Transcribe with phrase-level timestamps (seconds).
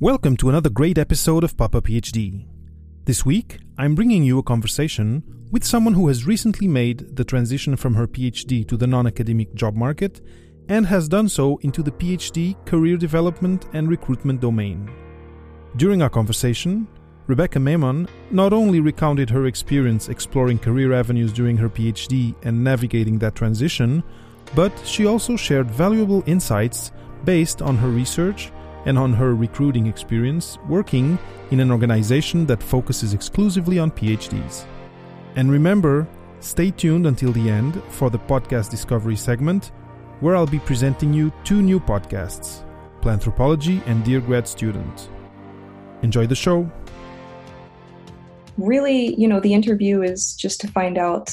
[0.00, 2.46] Welcome to another great episode of Papa PhD.
[3.04, 7.74] This week, I'm bringing you a conversation with someone who has recently made the transition
[7.74, 10.20] from her PhD to the non academic job market
[10.68, 14.88] and has done so into the PhD career development and recruitment domain.
[15.74, 16.86] During our conversation,
[17.26, 23.18] Rebecca Maymon not only recounted her experience exploring career avenues during her PhD and navigating
[23.18, 24.04] that transition,
[24.54, 26.92] but she also shared valuable insights
[27.24, 28.52] based on her research
[28.88, 31.18] and on her recruiting experience working
[31.50, 34.64] in an organization that focuses exclusively on PhDs.
[35.36, 36.08] And remember,
[36.40, 39.72] stay tuned until the end for the podcast discovery segment,
[40.20, 42.64] where I'll be presenting you two new podcasts
[43.02, 45.10] Planthropology and Dear Grad Student.
[46.02, 46.68] Enjoy the show.
[48.56, 51.30] Really, you know, the interview is just to find out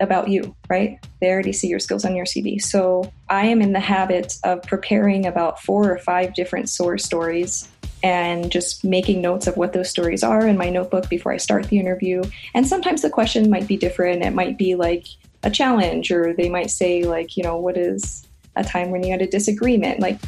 [0.00, 0.98] about you, right?
[1.20, 2.60] They already see your skills on your CV.
[2.60, 7.68] So I am in the habit of preparing about four or five different SOAR stories
[8.02, 11.68] and just making notes of what those stories are in my notebook before I start
[11.68, 12.22] the interview.
[12.52, 14.22] And sometimes the question might be different.
[14.22, 15.06] It might be like
[15.42, 18.26] a challenge, or they might say, like, you know, what is
[18.56, 20.00] a time when you had a disagreement?
[20.00, 20.20] Like,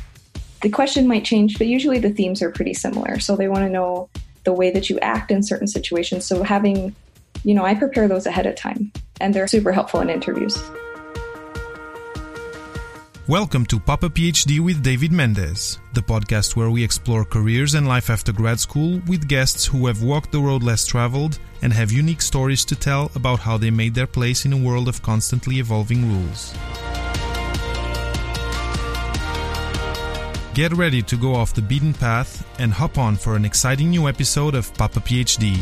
[0.63, 3.19] the question might change, but usually the themes are pretty similar.
[3.19, 4.09] So they want to know
[4.45, 6.25] the way that you act in certain situations.
[6.25, 6.95] So having
[7.45, 10.57] you know, I prepare those ahead of time, and they're super helpful in interviews.
[13.29, 18.09] Welcome to Papa PhD with David Mendez, the podcast where we explore careers and life
[18.09, 22.23] after grad school with guests who have walked the road less traveled and have unique
[22.23, 26.09] stories to tell about how they made their place in a world of constantly evolving
[26.09, 26.55] rules.
[30.55, 34.09] Get ready to go off the beaten path and hop on for an exciting new
[34.09, 35.59] episode of Papa PhD.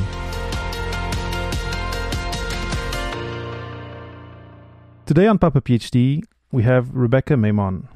[5.06, 7.88] Today on Papa PhD, we have Rebecca Maymon.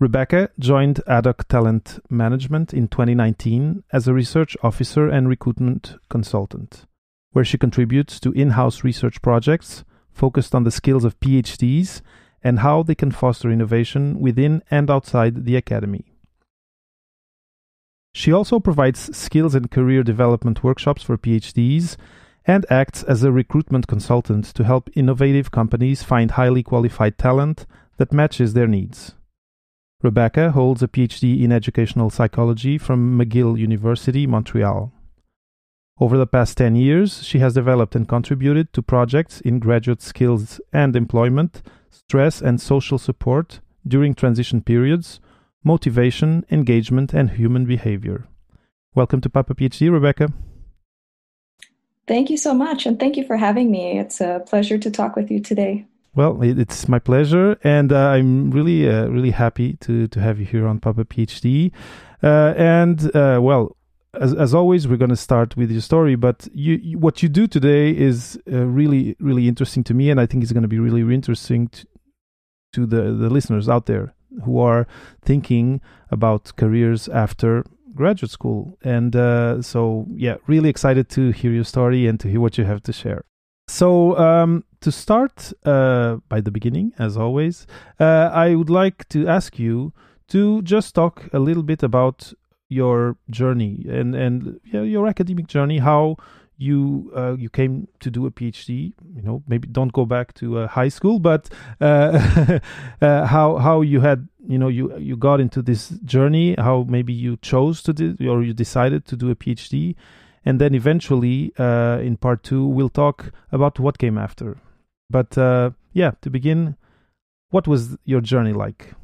[0.00, 6.84] Rebecca joined Adoc Talent Management in 2019 as a research officer and recruitment consultant,
[7.30, 12.00] where she contributes to in house research projects focused on the skills of PhDs
[12.42, 16.06] and how they can foster innovation within and outside the academy.
[18.14, 21.96] She also provides skills and career development workshops for PhDs
[22.46, 27.66] and acts as a recruitment consultant to help innovative companies find highly qualified talent
[27.98, 29.14] that matches their needs.
[30.02, 34.92] Rebecca holds a PhD in educational psychology from McGill University, Montreal.
[36.00, 40.60] Over the past 10 years, she has developed and contributed to projects in graduate skills
[40.72, 45.20] and employment, stress and social support during transition periods,
[45.62, 48.26] motivation, engagement, and human behavior.
[48.96, 50.32] Welcome to Papa PhD, Rebecca.
[52.06, 52.86] Thank you so much.
[52.86, 53.98] And thank you for having me.
[53.98, 55.86] It's a pleasure to talk with you today.
[56.14, 60.44] Well, it's my pleasure, and uh, I'm really, uh, really happy to to have you
[60.44, 61.72] here on Papa PhD.
[62.22, 63.76] Uh, and uh, well,
[64.20, 66.16] as as always, we're going to start with your story.
[66.16, 70.20] But you, you, what you do today is uh, really, really interesting to me, and
[70.20, 71.86] I think it's going to be really interesting to,
[72.74, 74.12] to the the listeners out there
[74.44, 74.86] who are
[75.22, 75.80] thinking
[76.10, 77.64] about careers after
[77.94, 78.78] graduate school.
[78.82, 82.64] And uh, so, yeah, really excited to hear your story and to hear what you
[82.64, 83.24] have to share.
[83.68, 87.66] So, um, to start uh, by the beginning, as always,
[88.00, 89.92] uh, I would like to ask you
[90.28, 92.32] to just talk a little bit about
[92.68, 96.16] your journey and and your academic journey, how
[96.62, 98.92] you uh, you came to do a PhD.
[99.14, 101.50] You know, maybe don't go back to uh, high school, but
[101.80, 102.58] uh,
[103.00, 107.12] uh, how how you had you know you you got into this journey, how maybe
[107.12, 109.94] you chose to do or you decided to do a PhD,
[110.44, 114.58] and then eventually uh, in part two we'll talk about what came after.
[115.10, 116.76] But uh, yeah, to begin,
[117.50, 118.94] what was your journey like?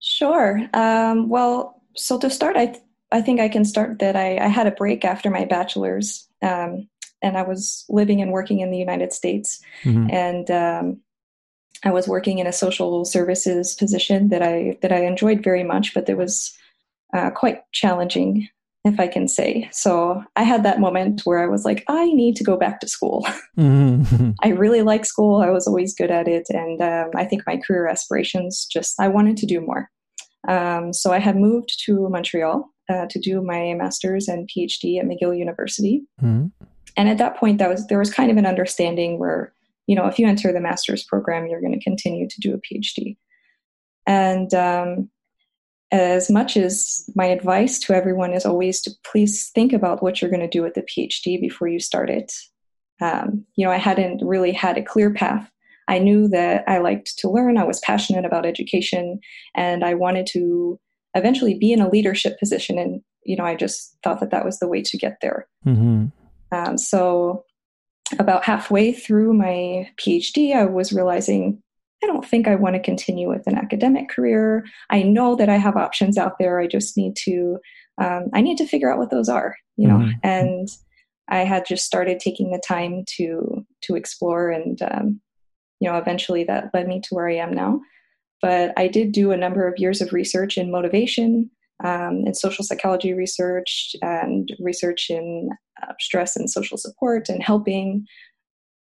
[0.00, 0.60] Sure.
[0.72, 2.82] Um, well, so to start, I th-
[3.12, 6.88] I think I can start that I, I had a break after my bachelor's um,
[7.22, 10.10] and I was living and working in the United States, mm-hmm.
[10.10, 11.00] and um,
[11.86, 15.94] I was working in a social services position that I that I enjoyed very much,
[15.94, 16.52] but that was
[17.14, 18.48] uh, quite challenging,
[18.84, 19.68] if I can say.
[19.70, 22.88] So I had that moment where I was like, I need to go back to
[22.88, 23.26] school.
[23.56, 24.32] Mm-hmm.
[24.42, 25.40] I really like school.
[25.40, 29.08] I was always good at it, and um, I think my career aspirations just I
[29.08, 29.88] wanted to do more.
[30.46, 35.06] Um, so I had moved to Montreal uh, to do my master's and PhD at
[35.06, 36.04] McGill University.
[36.22, 36.48] Mm-hmm.
[36.98, 39.54] And at that point, that was there was kind of an understanding where
[39.86, 42.58] you know if you enter the master's program, you're going to continue to do a
[42.58, 43.16] PhD.
[44.06, 45.10] And um,
[45.92, 50.30] as much as my advice to everyone is always to please think about what you're
[50.30, 52.32] going to do with the PhD before you start it.
[53.00, 55.50] Um, you know, I hadn't really had a clear path.
[55.88, 57.58] I knew that I liked to learn.
[57.58, 59.20] I was passionate about education,
[59.54, 60.80] and I wanted to
[61.14, 64.58] eventually be in a leadership position And, you know, I just thought that that was
[64.58, 65.46] the way to get there.
[65.64, 66.06] Mm-hmm.
[66.52, 67.44] Um, so,
[68.18, 71.62] about halfway through my PhD, I was realizing
[72.02, 74.66] I don't think I want to continue with an academic career.
[74.90, 76.60] I know that I have options out there.
[76.60, 77.58] I just need to,
[78.00, 79.98] um, I need to figure out what those are, you know.
[79.98, 80.18] Mm-hmm.
[80.22, 80.68] And
[81.28, 85.20] I had just started taking the time to to explore, and um,
[85.80, 87.80] you know, eventually that led me to where I am now.
[88.42, 91.50] But I did do a number of years of research in motivation,
[91.84, 95.50] um, in social psychology research, and research in
[95.82, 98.06] uh, stress and social support, and helping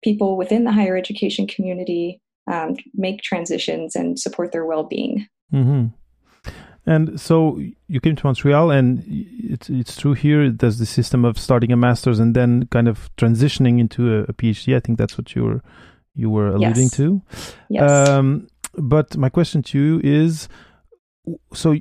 [0.02, 2.20] people within the higher education community
[2.50, 5.26] um, make transitions and support their well-being.
[5.52, 5.86] Mm-hmm.
[6.86, 10.50] And so you came to Montreal, and it's it's true here.
[10.50, 14.32] There's the system of starting a master's and then kind of transitioning into a, a
[14.32, 14.74] PhD.
[14.74, 15.62] I think that's what you were
[16.14, 16.96] you were alluding yes.
[16.96, 17.22] to.
[17.68, 18.08] Yes.
[18.08, 20.48] Um, but my question to you is:
[21.52, 21.76] so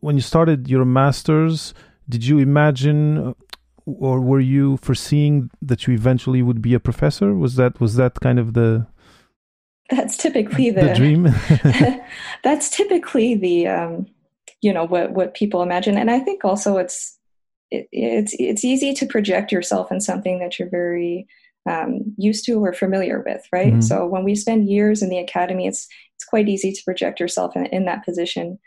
[0.00, 1.74] when you started your master's,
[2.08, 3.34] did you imagine,
[3.86, 7.34] or were you foreseeing that you eventually would be a professor?
[7.34, 8.86] Was that was that kind of the
[9.90, 11.28] that's typically the, the dream.
[12.44, 14.06] that's typically the um,
[14.62, 17.18] you know what what people imagine, and I think also it's
[17.70, 21.26] it, it's it's easy to project yourself in something that you're very
[21.68, 23.72] um, used to or familiar with, right?
[23.72, 23.80] Mm-hmm.
[23.80, 25.86] So when we spend years in the academy, it's
[26.16, 28.58] it's quite easy to project yourself in, in that position.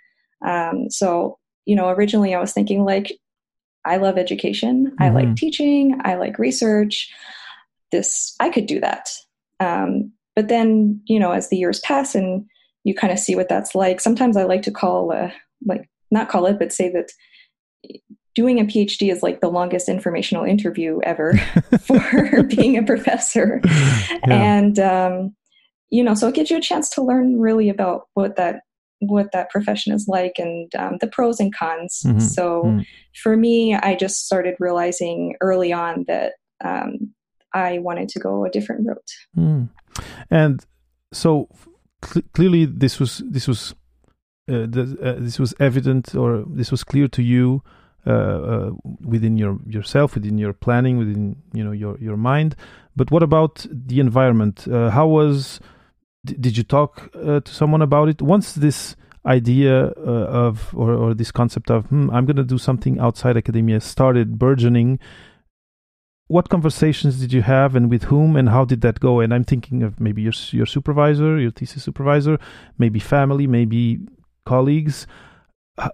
[0.46, 3.12] Um, so you know, originally I was thinking like,
[3.86, 5.04] I love education, mm-hmm.
[5.04, 5.34] I like mm-hmm.
[5.34, 7.12] teaching, I like research.
[7.92, 9.10] This I could do that.
[9.60, 12.46] Um, but then you know, as the years pass and
[12.88, 14.00] you kind of see what that's like.
[14.00, 15.30] Sometimes I like to call, uh,
[15.66, 17.12] like not call it, but say that
[18.34, 21.34] doing a PhD is like the longest informational interview ever
[21.82, 23.60] for being a professor.
[23.66, 24.20] Yeah.
[24.24, 25.36] And, um,
[25.90, 28.62] you know, so it gives you a chance to learn really about what that
[29.00, 32.02] what that profession is like and um, the pros and cons.
[32.06, 32.20] Mm-hmm.
[32.20, 32.80] So mm-hmm.
[33.22, 36.34] for me, I just started realizing early on that
[36.64, 37.14] um,
[37.54, 39.12] I wanted to go a different route.
[39.38, 39.70] Mm.
[40.30, 40.66] And
[41.14, 41.50] so
[42.04, 43.74] cl- clearly, this was this was
[44.50, 47.62] uh, the, uh, this was evident or this was clear to you
[48.06, 48.72] uh, uh,
[49.06, 52.56] within your yourself, within your planning, within you know your your mind.
[52.96, 54.68] But what about the environment?
[54.68, 55.60] Uh, how was?
[56.42, 58.96] Did you talk to someone about it once this?
[59.26, 63.36] idea uh, of or, or this concept of hmm, i'm going to do something outside
[63.36, 64.98] academia started burgeoning
[66.28, 69.44] what conversations did you have and with whom and how did that go and i'm
[69.44, 72.40] thinking of maybe your your supervisor your thesis supervisor
[72.78, 74.00] maybe family maybe
[74.46, 75.08] colleagues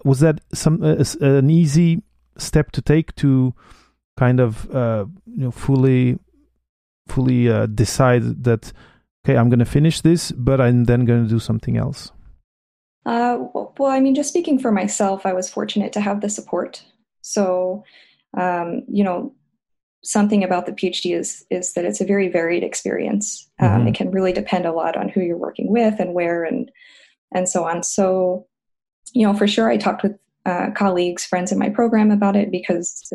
[0.03, 2.01] was that some uh, an easy
[2.37, 3.53] step to take to
[4.17, 6.19] kind of uh, you know fully
[7.07, 8.71] fully uh, decide that
[9.25, 12.11] okay i'm going to finish this but i'm then going to do something else.
[13.05, 13.37] Uh,
[13.77, 16.83] well i mean just speaking for myself i was fortunate to have the support.
[17.21, 17.83] So
[18.37, 19.33] um, you know
[20.03, 23.49] something about the phd is is that it's a very varied experience.
[23.59, 23.87] Um, mm-hmm.
[23.87, 26.69] it can really depend a lot on who you're working with and where and
[27.33, 27.83] and so on.
[27.83, 28.47] So
[29.13, 32.51] you know, for sure, I talked with uh, colleagues, friends in my program about it
[32.51, 33.11] because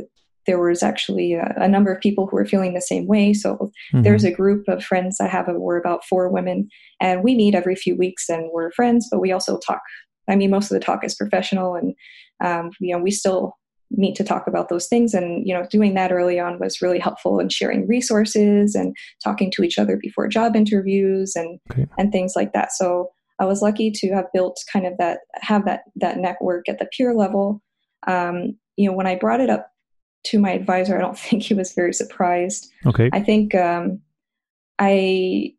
[0.49, 3.35] there was actually a, a, number of people who were feeling the same way.
[3.35, 3.57] So
[3.93, 4.03] mm-hmm.
[4.03, 5.47] there's a group of friends I have.
[5.47, 9.07] We're about four women, and we meet every few weeks, and we're friends.
[9.13, 9.83] But we also talk.
[10.27, 11.95] I mean, most of the talk is professional, and
[12.43, 13.53] um, you know, we still
[13.91, 15.13] meet to talk about those things.
[15.13, 19.53] And you know, doing that early on was really helpful in sharing resources and talking
[19.53, 21.87] to each other before job interviews and okay.
[21.99, 22.73] and things like that.
[22.73, 26.79] So I was lucky to have built kind of that have that that network at
[26.79, 27.63] the peer level.
[28.07, 29.69] Um, you know, when I brought it up
[30.25, 32.71] to my advisor, I don't think he was very surprised.
[32.87, 33.11] Okay.
[33.13, 34.01] I think um,
[34.79, 35.55] I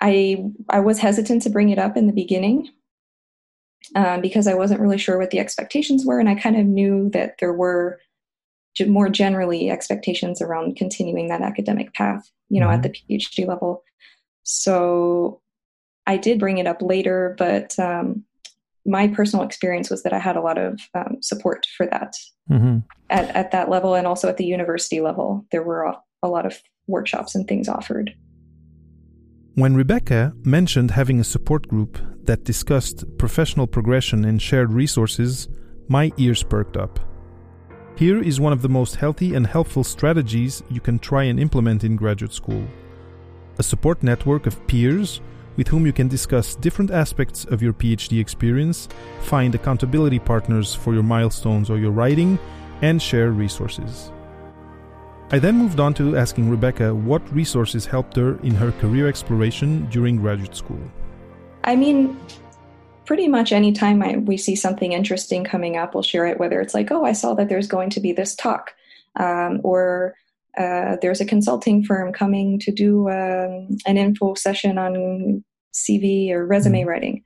[0.00, 2.68] I I was hesitant to bring it up in the beginning
[3.94, 7.10] um, because I wasn't really sure what the expectations were, and I kind of knew
[7.10, 8.00] that there were
[8.88, 12.84] more generally expectations around continuing that academic path, you know, mm-hmm.
[12.84, 13.84] at the PhD level.
[14.42, 15.40] So
[16.06, 18.24] I did bring it up later, but um,
[18.86, 22.14] my personal experience was that I had a lot of um, support for that
[22.50, 22.78] mm-hmm.
[23.10, 25.46] at, at that level and also at the university level.
[25.50, 28.14] There were a, a lot of workshops and things offered.
[29.54, 35.48] When Rebecca mentioned having a support group that discussed professional progression and shared resources,
[35.88, 36.98] my ears perked up.
[37.96, 41.84] Here is one of the most healthy and helpful strategies you can try and implement
[41.84, 42.66] in graduate school
[43.58, 45.20] a support network of peers
[45.56, 48.88] with whom you can discuss different aspects of your PhD experience,
[49.20, 52.38] find accountability partners for your milestones or your writing,
[52.82, 54.10] and share resources.
[55.30, 59.86] I then moved on to asking Rebecca what resources helped her in her career exploration
[59.90, 60.80] during graduate school.
[61.64, 62.18] I mean,
[63.06, 66.74] pretty much anytime I, we see something interesting coming up, we'll share it, whether it's
[66.74, 68.74] like, oh, I saw that there's going to be this talk,
[69.16, 70.14] um, or
[70.58, 75.44] uh, there's a consulting firm coming to do um, an info session on
[75.74, 76.88] CV or resume mm-hmm.
[76.88, 77.22] writing.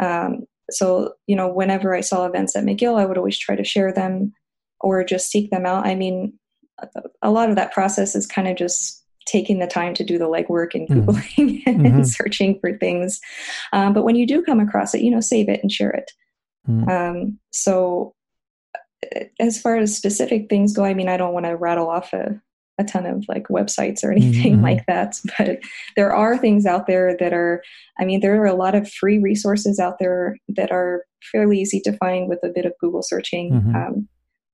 [0.00, 3.64] Um, so, you know, whenever I saw events at McGill, I would always try to
[3.64, 4.32] share them
[4.80, 5.86] or just seek them out.
[5.86, 6.38] I mean,
[7.20, 10.28] a lot of that process is kind of just taking the time to do the
[10.28, 11.08] legwork and mm-hmm.
[11.08, 11.86] googling mm-hmm.
[11.86, 13.20] and searching for things
[13.72, 16.10] um, but when you do come across it you know save it and share it
[16.68, 16.88] mm-hmm.
[16.88, 18.14] um, so
[19.38, 22.40] as far as specific things go i mean i don't want to rattle off a,
[22.78, 24.64] a ton of like websites or anything mm-hmm.
[24.64, 25.58] like that but
[25.96, 27.62] there are things out there that are
[27.98, 31.80] i mean there are a lot of free resources out there that are fairly easy
[31.80, 33.76] to find with a bit of google searching mm-hmm.
[33.76, 34.08] um,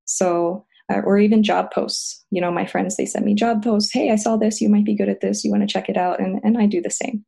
[0.04, 2.24] so uh, or even job posts.
[2.30, 3.92] You know, my friends, they send me job posts.
[3.92, 4.60] Hey, I saw this.
[4.60, 5.44] You might be good at this.
[5.44, 6.20] You want to check it out?
[6.20, 7.24] And, and I do the same.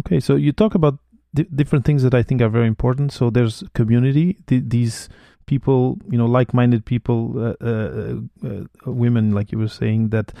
[0.00, 0.20] Okay.
[0.20, 0.98] So you talk about
[1.34, 3.12] di- different things that I think are very important.
[3.12, 5.08] So there's community, th- these
[5.48, 8.14] people, you know, like minded people, uh, uh,
[8.46, 10.32] uh, women, like you were saying, that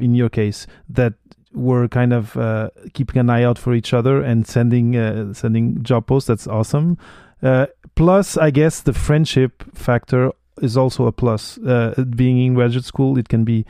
[0.00, 1.14] in your case, that
[1.52, 2.36] were kind of
[2.94, 6.26] keeping an eye out for each other and sending sending job posts.
[6.26, 6.98] That's awesome.
[7.94, 11.58] plus, I guess the friendship factor is also a plus.
[12.16, 13.64] Being in graduate school, it can be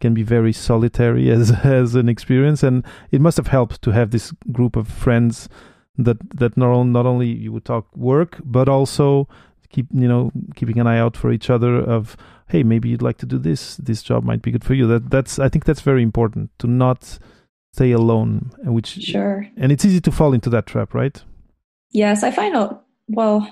[0.00, 4.10] can be very solitary as as an experience, and it must have helped to have
[4.10, 5.48] this group of friends
[5.96, 9.28] that that not not only you would talk work, but also
[9.70, 11.76] keep you know keeping an eye out for each other.
[11.76, 12.16] Of
[12.48, 13.76] hey, maybe you'd like to do this.
[13.76, 14.86] This job might be good for you.
[14.86, 17.18] That that's I think that's very important to not
[17.72, 18.50] stay alone.
[18.58, 21.22] Which sure, and it's easy to fall into that trap, right?
[21.90, 22.84] Yes, I find out.
[23.08, 23.50] Well,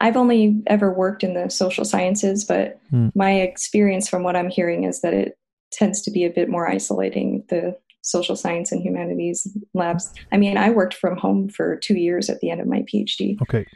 [0.00, 3.12] I've only ever worked in the social sciences, but mm.
[3.14, 5.38] my experience from what I'm hearing is that it
[5.72, 10.12] tends to be a bit more isolating, the social science and humanities labs.
[10.32, 13.40] I mean, I worked from home for two years at the end of my PhD.
[13.42, 13.66] Okay.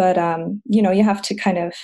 [0.00, 1.74] But, um, you know, you have to kind of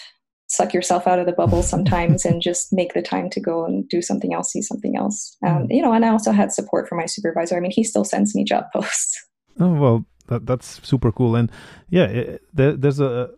[0.46, 3.86] suck yourself out of the bubble sometimes and just make the time to go and
[3.90, 5.36] do something else, see something else.
[5.44, 5.66] Um, mm.
[5.68, 7.58] You know, and I also had support from my supervisor.
[7.58, 9.22] I mean, he still sends me job posts.
[9.60, 11.36] Oh, well, that, that's super cool.
[11.36, 11.52] And
[11.90, 13.28] yeah, it, there, there's a,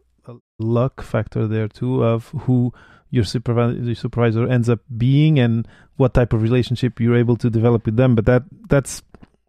[0.60, 2.72] luck factor there too of who
[3.10, 5.66] your supervisor, your supervisor ends up being and
[5.96, 8.14] what type of relationship you're able to develop with them.
[8.14, 9.02] But that that's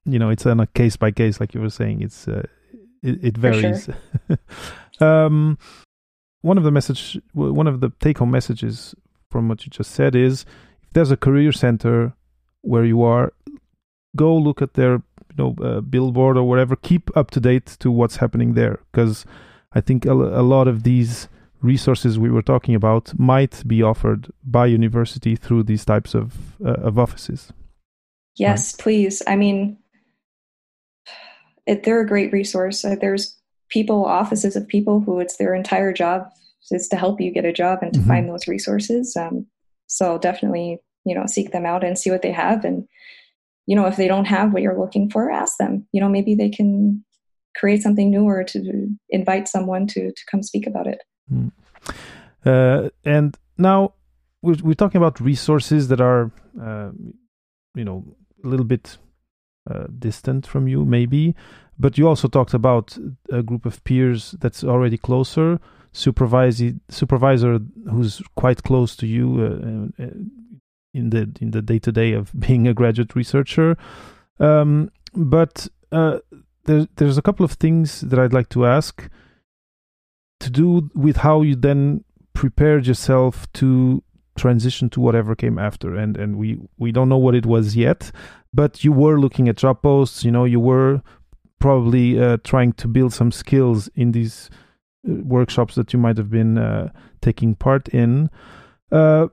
[0.06, 2.02] you know it's on a case by case, like you were saying.
[2.02, 2.48] It's uh,
[3.04, 3.90] it, it varies.
[5.02, 5.58] Um,
[6.42, 8.96] one of the message, one of the take home messages
[9.30, 10.46] from what you just said is
[10.84, 12.14] if there's a career center
[12.62, 13.34] where you are,
[14.16, 16.76] go look at their you know uh, billboard or whatever.
[16.76, 19.26] Keep up to date to what's happening there because
[19.74, 21.28] I think a, a lot of these
[21.62, 26.74] resources we were talking about might be offered by university through these types of uh,
[26.74, 27.52] of offices.
[28.36, 28.84] Yes, right?
[28.84, 29.22] please.
[29.28, 29.78] I mean,
[31.66, 32.86] it, they're a great resource.
[32.86, 33.39] Uh, there's
[33.70, 36.28] people, offices of people who it's their entire job
[36.72, 38.08] is to help you get a job and to mm-hmm.
[38.08, 39.16] find those resources.
[39.16, 39.48] Um,
[39.88, 42.64] so definitely, you know, seek them out and see what they have.
[42.64, 42.88] And
[43.66, 45.88] you know, if they don't have what you're looking for, ask them.
[45.92, 47.06] You know, maybe they can
[47.56, 51.04] create something new or to invite someone to to come speak about it.
[51.32, 51.52] Mm.
[52.46, 53.94] Uh, and now
[54.42, 56.90] we're, we're talking about resources that are, uh,
[57.76, 58.04] you know,
[58.44, 58.98] a little bit
[59.70, 61.36] uh, distant from you, maybe.
[61.80, 62.98] But you also talked about
[63.32, 65.60] a group of peers that's already closer,
[65.94, 67.60] supervisor, supervisor
[67.90, 70.10] who's quite close to you uh, uh,
[70.94, 73.78] in the in the day to day of being a graduate researcher.
[74.40, 76.20] Um, but uh,
[76.66, 79.10] there, there's a couple of things that I'd like to ask
[80.40, 84.04] to do with how you then prepared yourself to
[84.38, 88.10] transition to whatever came after and and we we don't know what it was yet
[88.54, 91.02] but you were looking at job posts you know you were
[91.60, 94.50] probably uh, trying to build some skills in these
[95.08, 98.30] uh, workshops that you might have been uh, taking part in.
[98.92, 99.28] Uh,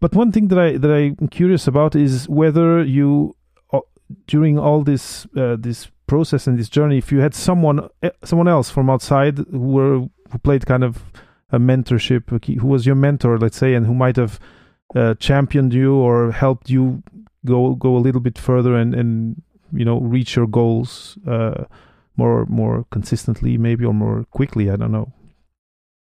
[0.00, 3.36] but one thing that i that i'm curious about is whether you
[3.72, 3.78] uh,
[4.26, 7.88] during all this uh, this process and this journey if you had someone
[8.24, 9.98] someone else from outside who were
[10.30, 11.04] who played kind of
[11.52, 12.28] a mentorship
[12.58, 14.40] who was your mentor let's say and who might have
[15.20, 17.02] championed you or helped you
[17.46, 19.40] go go a little bit further and and
[19.72, 21.64] you know reach your goals uh,
[22.16, 25.12] more more consistently maybe or more quickly i don't know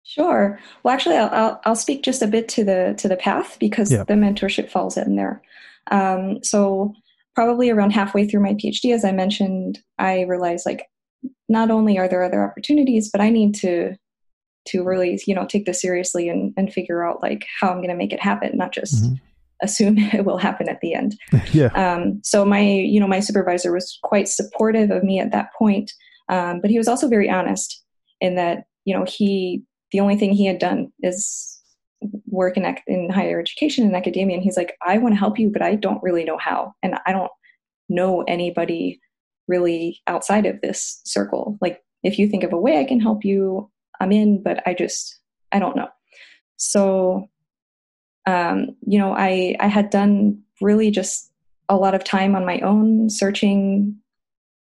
[0.09, 0.59] Sure.
[0.85, 3.91] Well, actually, I'll, I'll, I'll speak just a bit to the to the path because
[3.91, 4.05] yeah.
[4.05, 5.43] the mentorship falls in there.
[5.91, 6.95] Um, so
[7.35, 10.87] probably around halfway through my PhD, as I mentioned, I realized like
[11.49, 13.97] not only are there other opportunities, but I need to
[14.69, 17.89] to really you know take this seriously and, and figure out like how I'm going
[17.89, 19.15] to make it happen, not just mm-hmm.
[19.63, 21.17] Assume it will happen at the end.
[21.53, 21.67] yeah.
[21.75, 25.91] Um, so my you know my supervisor was quite supportive of me at that point,
[26.29, 27.83] Um, but he was also very honest
[28.21, 31.61] in that, you know, he, the only thing he had done is
[32.27, 34.37] work in, in higher education and academia.
[34.37, 36.75] And he's like, I want to help you, but I don't really know how.
[36.83, 37.31] And I don't
[37.89, 39.01] know anybody
[39.49, 41.59] really outside of this circle.
[41.61, 43.71] Like, if you think of a way I can help you,
[44.01, 45.21] I'm in, but I just,
[45.53, 45.89] I don't know.
[46.57, 47.29] So,
[48.27, 51.31] um, you know, I, I had done really just
[51.69, 53.97] a lot of time on my own searching.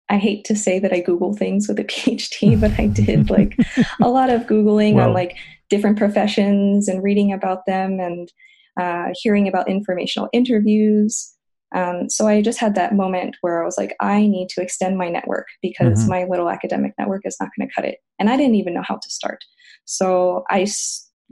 [0.09, 3.57] I hate to say that I Google things with a PhD, but I did like
[4.01, 5.37] a lot of Googling on like
[5.69, 8.31] different professions and reading about them and
[8.79, 11.33] uh, hearing about informational interviews.
[11.73, 14.97] Um, so I just had that moment where I was like, I need to extend
[14.97, 16.09] my network because mm-hmm.
[16.09, 17.99] my little academic network is not going to cut it.
[18.19, 19.43] And I didn't even know how to start.
[19.85, 20.65] So I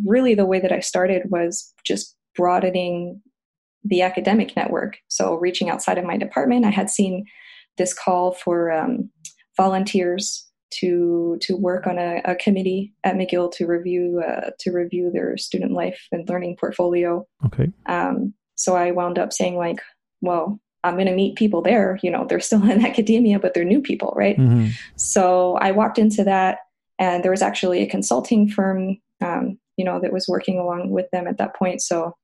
[0.06, 3.22] really, the way that I started was just broadening
[3.84, 4.98] the academic network.
[5.08, 7.26] So reaching outside of my department, I had seen
[7.78, 9.10] this call for um,
[9.58, 15.10] volunteers to to work on a, a, committee at McGill to review uh, to review
[15.12, 17.26] their student life and learning portfolio.
[17.46, 17.72] Okay.
[17.88, 19.82] Um, so I wound up saying like,
[20.22, 22.00] well, I'm going to meet people there.
[22.04, 24.38] You know, they're still in academia, but they're new people, right?
[24.38, 24.68] Mm-hmm.
[24.96, 26.60] So I walked into that,
[27.00, 31.10] and there was actually a consulting firm, um, you know, that was working along with
[31.12, 31.82] them at that point.
[31.82, 32.16] So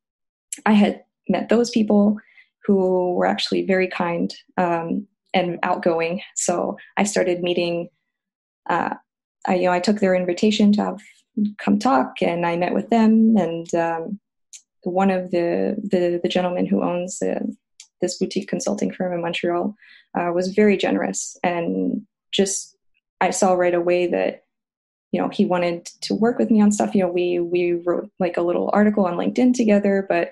[0.66, 2.18] I had met those people
[2.66, 6.22] who were actually very kind um, and outgoing.
[6.36, 7.90] So I started meeting
[8.70, 8.96] uh,
[9.48, 11.02] I, you know, I took their invitation to have
[11.58, 13.36] come talk, and I met with them.
[13.38, 14.20] And um,
[14.84, 17.56] one of the, the, the gentlemen who owns the,
[18.02, 19.76] this boutique consulting firm in Montreal
[20.18, 22.76] uh, was very generous, and just
[23.22, 24.45] I saw right away that
[25.12, 26.96] you know he wanted to work with me on stuff.
[26.96, 30.32] You know, we we wrote like a little article on LinkedIn together, but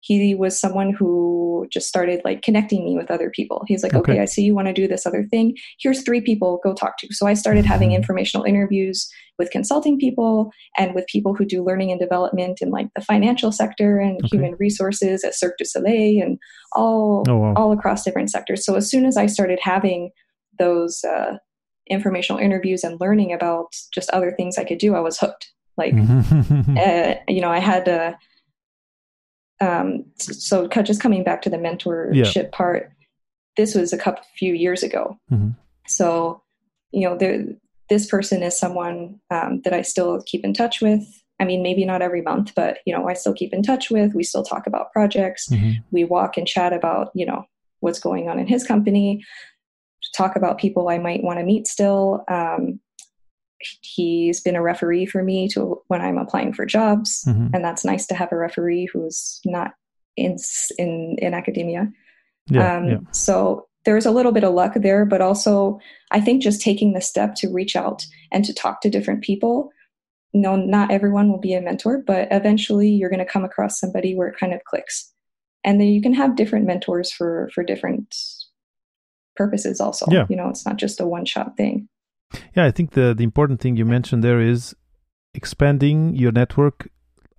[0.00, 3.64] he was someone who just started like connecting me with other people.
[3.66, 5.56] He's like, okay, okay I see you want to do this other thing.
[5.80, 7.08] Here's three people, go talk to.
[7.10, 7.96] So I started having mm-hmm.
[7.96, 9.08] informational interviews
[9.38, 13.50] with consulting people and with people who do learning and development in like the financial
[13.50, 14.28] sector and okay.
[14.36, 16.38] human resources at Cirque du Soleil and
[16.72, 17.54] all oh, wow.
[17.56, 18.64] all across different sectors.
[18.64, 20.10] So as soon as I started having
[20.58, 21.38] those uh,
[21.90, 25.52] informational interviews and learning about just other things I could do, I was hooked.
[25.76, 25.94] Like,
[26.78, 28.14] uh, you know, I had uh,
[29.60, 32.48] um, so just coming back to the mentorship yeah.
[32.52, 32.92] part,
[33.56, 35.18] this was a couple few years ago.
[35.30, 35.50] Mm-hmm.
[35.86, 36.42] So,
[36.92, 37.44] you know, there,
[37.88, 41.02] this person is someone um, that I still keep in touch with.
[41.40, 44.14] I mean, maybe not every month, but you know, I still keep in touch with.
[44.14, 45.48] We still talk about projects.
[45.48, 45.80] Mm-hmm.
[45.92, 47.44] We walk and chat about you know
[47.80, 49.24] what's going on in his company.
[50.16, 52.24] Talk about people I might want to meet still.
[52.28, 52.80] Um,
[53.82, 57.48] he's been a referee for me to when I'm applying for jobs, mm-hmm.
[57.54, 59.72] and that's nice to have a referee who's not
[60.16, 60.36] in
[60.78, 61.90] in in academia.
[62.46, 62.98] Yeah, um, yeah.
[63.12, 67.00] So there's a little bit of luck there, but also I think just taking the
[67.00, 69.70] step to reach out and to talk to different people.
[70.34, 74.14] no, not everyone will be a mentor, but eventually you're going to come across somebody
[74.14, 75.12] where it kind of clicks,
[75.64, 78.14] and then you can have different mentors for for different
[79.38, 79.80] purposes.
[79.80, 80.26] Also, yeah.
[80.28, 81.88] you know, it's not just a one shot thing.
[82.54, 84.74] Yeah, I think the the important thing you mentioned there is
[85.34, 86.88] expanding your network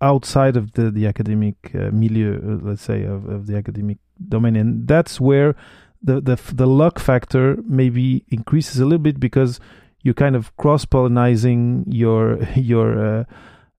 [0.01, 4.55] outside of the the academic uh, milieu, uh, let's say, of, of the academic domain,
[4.55, 5.55] and that's where
[6.01, 9.59] the the the luck factor maybe increases a little bit because
[10.01, 13.23] you're kind of cross pollinizing your your uh,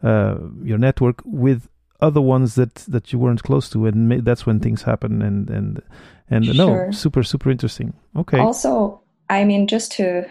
[0.02, 1.68] uh, your network with
[2.00, 5.22] other ones that that you weren't close to, and that's when things happen.
[5.22, 5.82] And and
[6.30, 6.86] and sure.
[6.86, 7.92] no, super super interesting.
[8.16, 8.38] Okay.
[8.38, 10.24] Also, I mean, just to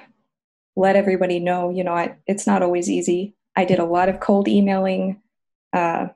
[0.76, 3.36] let everybody know, you know, I, it's not always easy.
[3.56, 5.22] I did a lot of cold emailing.
[5.74, 6.08] Uh,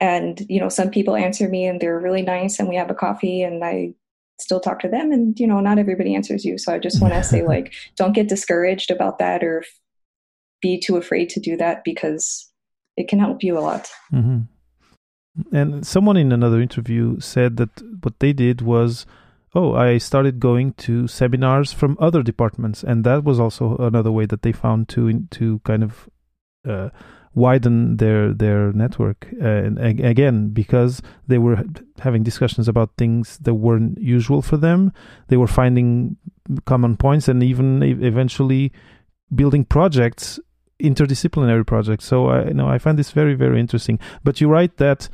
[0.00, 2.94] and, you know, some people answer me and they're really nice and we have a
[2.94, 3.94] coffee and I
[4.40, 5.12] still talk to them.
[5.12, 6.56] And, you know, not everybody answers you.
[6.56, 9.64] So I just want to say, like, don't get discouraged about that or
[10.62, 12.50] be too afraid to do that because
[12.96, 13.90] it can help you a lot.
[14.12, 14.40] Mm-hmm.
[15.52, 17.70] And someone in another interview said that
[18.02, 19.06] what they did was
[19.54, 24.26] oh, I started going to seminars from other departments, and that was also another way
[24.26, 26.08] that they found to to kind of
[26.68, 26.90] uh,
[27.34, 29.28] widen their their network.
[29.40, 31.64] Uh, and again, because they were
[32.00, 34.92] having discussions about things that weren't usual for them,
[35.28, 36.16] they were finding
[36.64, 38.72] common points, and even eventually
[39.34, 40.38] building projects,
[40.82, 42.04] interdisciplinary projects.
[42.04, 43.98] So I you know I find this very very interesting.
[44.22, 45.08] But you write that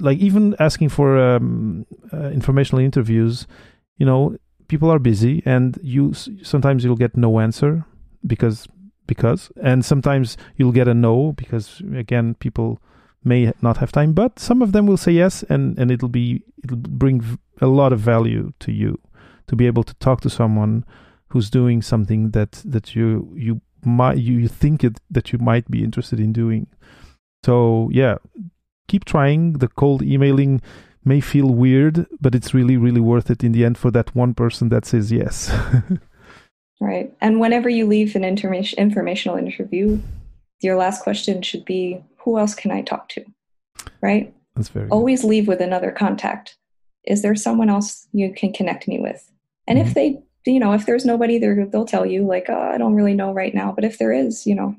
[0.00, 3.46] like even asking for um, uh, informational interviews,
[3.96, 4.36] you know,
[4.68, 7.84] people are busy, and you sometimes you'll get no answer
[8.26, 8.66] because
[9.06, 12.80] because, and sometimes you'll get a no because again people
[13.24, 16.42] may not have time, but some of them will say yes, and and it'll be
[16.64, 18.98] it'll bring a lot of value to you
[19.48, 20.84] to be able to talk to someone
[21.28, 25.82] who's doing something that that you you might you think it, that you might be
[25.82, 26.66] interested in doing.
[27.44, 28.16] So yeah,
[28.90, 29.42] keep trying.
[29.54, 30.60] The cold emailing
[31.04, 34.34] may feel weird, but it's really really worth it in the end for that one
[34.34, 35.50] person that says yes.
[36.80, 40.00] right, and whenever you leave an information informational interview,
[40.60, 43.24] your last question should be, "Who else can I talk to?"
[44.02, 44.34] Right.
[44.56, 45.28] That's very always good.
[45.28, 46.56] leave with another contact.
[47.04, 49.30] Is there someone else you can connect me with?
[49.66, 49.88] And mm-hmm.
[49.88, 52.94] if they you know, if there's nobody there, they'll tell you like, oh, I don't
[52.94, 53.72] really know right now.
[53.72, 54.74] But if there is, you know,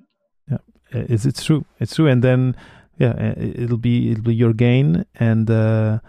[0.49, 0.57] yeah,
[0.91, 2.07] it's it's true, it's true.
[2.07, 2.55] And then
[3.01, 5.99] yeah, it'll be it'll be your gain, and uh,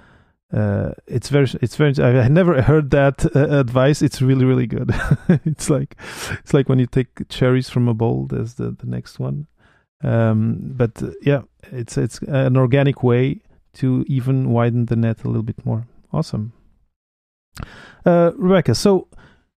[0.53, 1.95] uh, it's very it's very.
[1.99, 4.03] I never heard that uh, advice.
[4.03, 4.91] It's really really good.
[5.47, 5.97] it's like
[6.41, 8.27] it's like when you take cherries from a bowl.
[8.27, 9.47] There's the the next one.
[10.05, 13.41] Um, but uh, yeah, it's it's an organic way
[13.75, 15.87] to even widen the net a little bit more.
[16.13, 16.53] Awesome.
[18.05, 19.09] Uh, Rebecca, so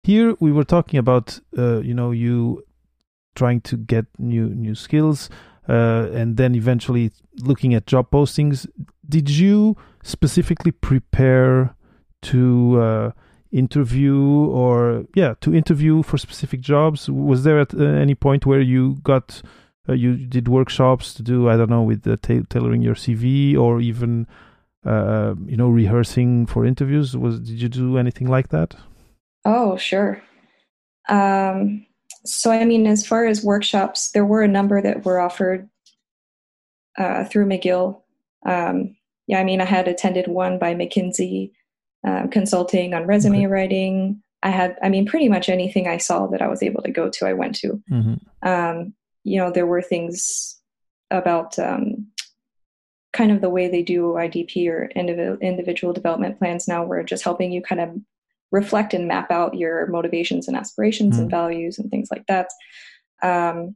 [0.03, 2.63] here we were talking about, uh, you know, you
[3.35, 5.29] trying to get new new skills,
[5.67, 8.67] uh, and then eventually looking at job postings.
[9.07, 11.75] Did you specifically prepare
[12.23, 13.11] to uh,
[13.51, 14.17] interview
[14.49, 17.09] or yeah to interview for specific jobs?
[17.09, 19.41] Was there at uh, any point where you got
[19.87, 23.81] uh, you did workshops to do I don't know with ta- tailoring your CV or
[23.81, 24.27] even
[24.85, 27.15] uh, you know rehearsing for interviews?
[27.15, 28.75] Was did you do anything like that?
[29.45, 30.21] Oh, sure.
[31.07, 31.85] Um,
[32.25, 35.69] so, I mean, as far as workshops, there were a number that were offered
[36.97, 38.01] uh, through McGill.
[38.45, 38.95] Um,
[39.27, 41.51] yeah, I mean, I had attended one by McKinsey
[42.05, 43.47] uh, consulting on resume okay.
[43.47, 44.21] writing.
[44.43, 47.09] I had, I mean, pretty much anything I saw that I was able to go
[47.09, 47.81] to, I went to.
[47.91, 48.47] Mm-hmm.
[48.47, 50.59] Um, you know, there were things
[51.09, 52.07] about um,
[53.11, 57.23] kind of the way they do IDP or individual individual development plans now, where just
[57.23, 57.89] helping you kind of
[58.51, 61.21] reflect and map out your motivations and aspirations mm.
[61.21, 62.49] and values and things like that.
[63.21, 63.75] Um,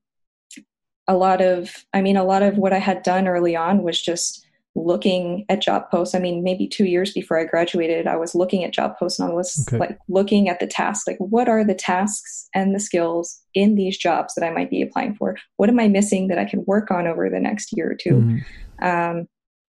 [1.07, 3.99] a lot of, I mean, a lot of what I had done early on was
[4.01, 6.13] just looking at job posts.
[6.13, 9.29] I mean, maybe two years before I graduated, I was looking at job posts and
[9.29, 9.77] I was okay.
[9.77, 13.97] like looking at the tasks, like what are the tasks and the skills in these
[13.97, 15.35] jobs that I might be applying for?
[15.57, 18.09] What am I missing that I can work on over the next year or 2
[18.09, 18.43] mm
[18.81, 19.27] um,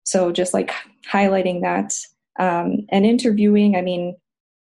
[0.04, 0.72] so just like
[1.10, 1.94] highlighting that
[2.40, 3.76] um, and interviewing.
[3.76, 4.16] I mean,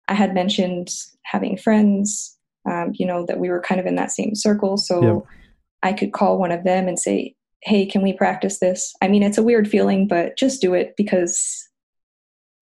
[0.07, 0.89] I had mentioned
[1.23, 2.37] having friends,
[2.69, 4.77] um, you know, that we were kind of in that same circle.
[4.77, 5.23] So yep.
[5.83, 8.93] I could call one of them and say, Hey, can we practice this?
[9.01, 11.69] I mean, it's a weird feeling, but just do it because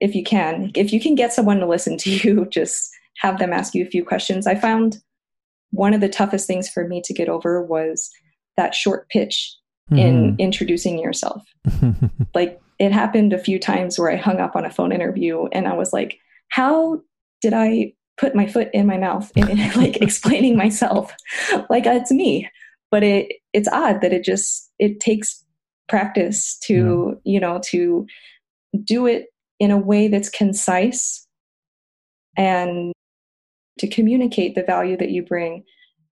[0.00, 3.52] if you can, if you can get someone to listen to you, just have them
[3.52, 4.46] ask you a few questions.
[4.46, 4.98] I found
[5.70, 8.10] one of the toughest things for me to get over was
[8.56, 9.56] that short pitch
[9.90, 9.98] mm-hmm.
[9.98, 11.42] in introducing yourself.
[12.34, 15.66] like it happened a few times where I hung up on a phone interview and
[15.66, 17.00] I was like, how
[17.42, 21.14] did I put my foot in my mouth and like explaining myself
[21.68, 22.48] like uh, it's me?
[22.90, 25.44] But it it's odd that it just it takes
[25.88, 27.32] practice to yeah.
[27.32, 28.06] you know to
[28.84, 29.26] do it
[29.58, 31.26] in a way that's concise
[32.36, 32.92] and
[33.78, 35.64] to communicate the value that you bring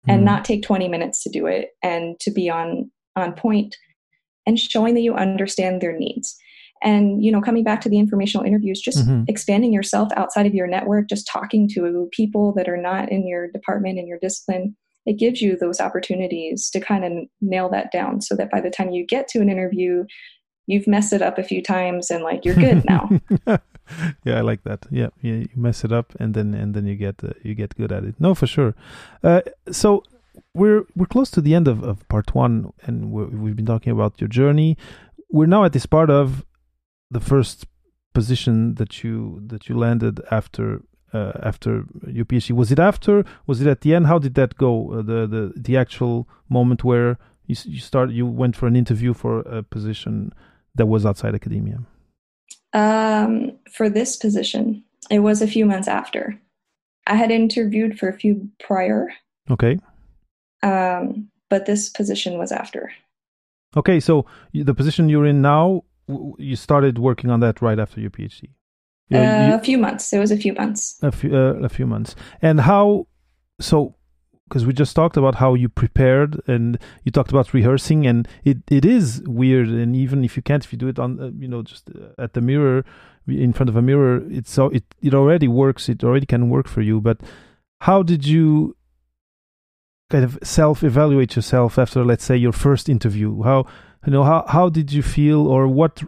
[0.08, 0.24] and mm.
[0.24, 3.76] not take 20 minutes to do it and to be on on point
[4.46, 6.36] and showing that you understand their needs
[6.82, 9.24] and you know coming back to the informational interviews just mm-hmm.
[9.28, 13.50] expanding yourself outside of your network just talking to people that are not in your
[13.50, 18.20] department in your discipline it gives you those opportunities to kind of nail that down
[18.20, 20.04] so that by the time you get to an interview
[20.70, 23.08] you've messed it up a few times and like you're good now.
[24.24, 24.86] Yeah i like that.
[24.90, 27.74] Yeah, yeah you mess it up and then and then you get uh, you get
[27.74, 28.14] good at it.
[28.20, 28.76] No for sure.
[29.24, 29.40] Uh,
[29.72, 30.04] so
[30.54, 33.92] we're we're close to the end of, of part one and we have been talking
[33.92, 34.76] about your journey.
[35.28, 36.44] We're now at this part of
[37.10, 37.66] the first
[38.14, 42.52] position that you that you landed after uh, after your PhD?
[42.52, 43.24] Was it after?
[43.46, 44.06] Was it at the end?
[44.06, 44.92] How did that go?
[44.92, 49.12] Uh, the the the actual moment where you you start you went for an interview
[49.14, 50.32] for a position
[50.74, 51.80] that was outside academia.
[52.72, 56.40] Um, for this position, it was a few months after.
[57.06, 59.08] I had interviewed for a few prior.
[59.50, 59.78] Okay.
[60.62, 62.92] Um, but this position was after.
[63.76, 65.84] Okay, so the position you're in now
[66.38, 68.50] you started working on that right after your PhD.
[69.08, 70.12] You uh, you, a few months.
[70.12, 70.98] It was a few months.
[71.02, 72.14] A few, uh, a few months.
[72.40, 73.06] And how?
[73.60, 73.96] So,
[74.48, 78.58] because we just talked about how you prepared, and you talked about rehearsing, and it,
[78.70, 79.68] it is weird.
[79.68, 82.22] And even if you can't, if you do it on, uh, you know, just uh,
[82.22, 82.84] at the mirror,
[83.28, 85.88] in front of a mirror, it's so it it already works.
[85.88, 87.00] It already can work for you.
[87.00, 87.20] But
[87.80, 88.76] how did you
[90.08, 93.42] kind of self evaluate yourself after, let's say, your first interview?
[93.42, 93.66] How
[94.06, 96.02] you know how how did you feel or what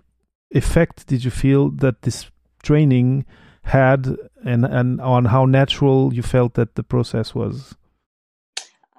[0.50, 2.30] effect did you feel that this
[2.62, 3.24] training
[3.62, 7.74] had, and and on how natural you felt that the process was?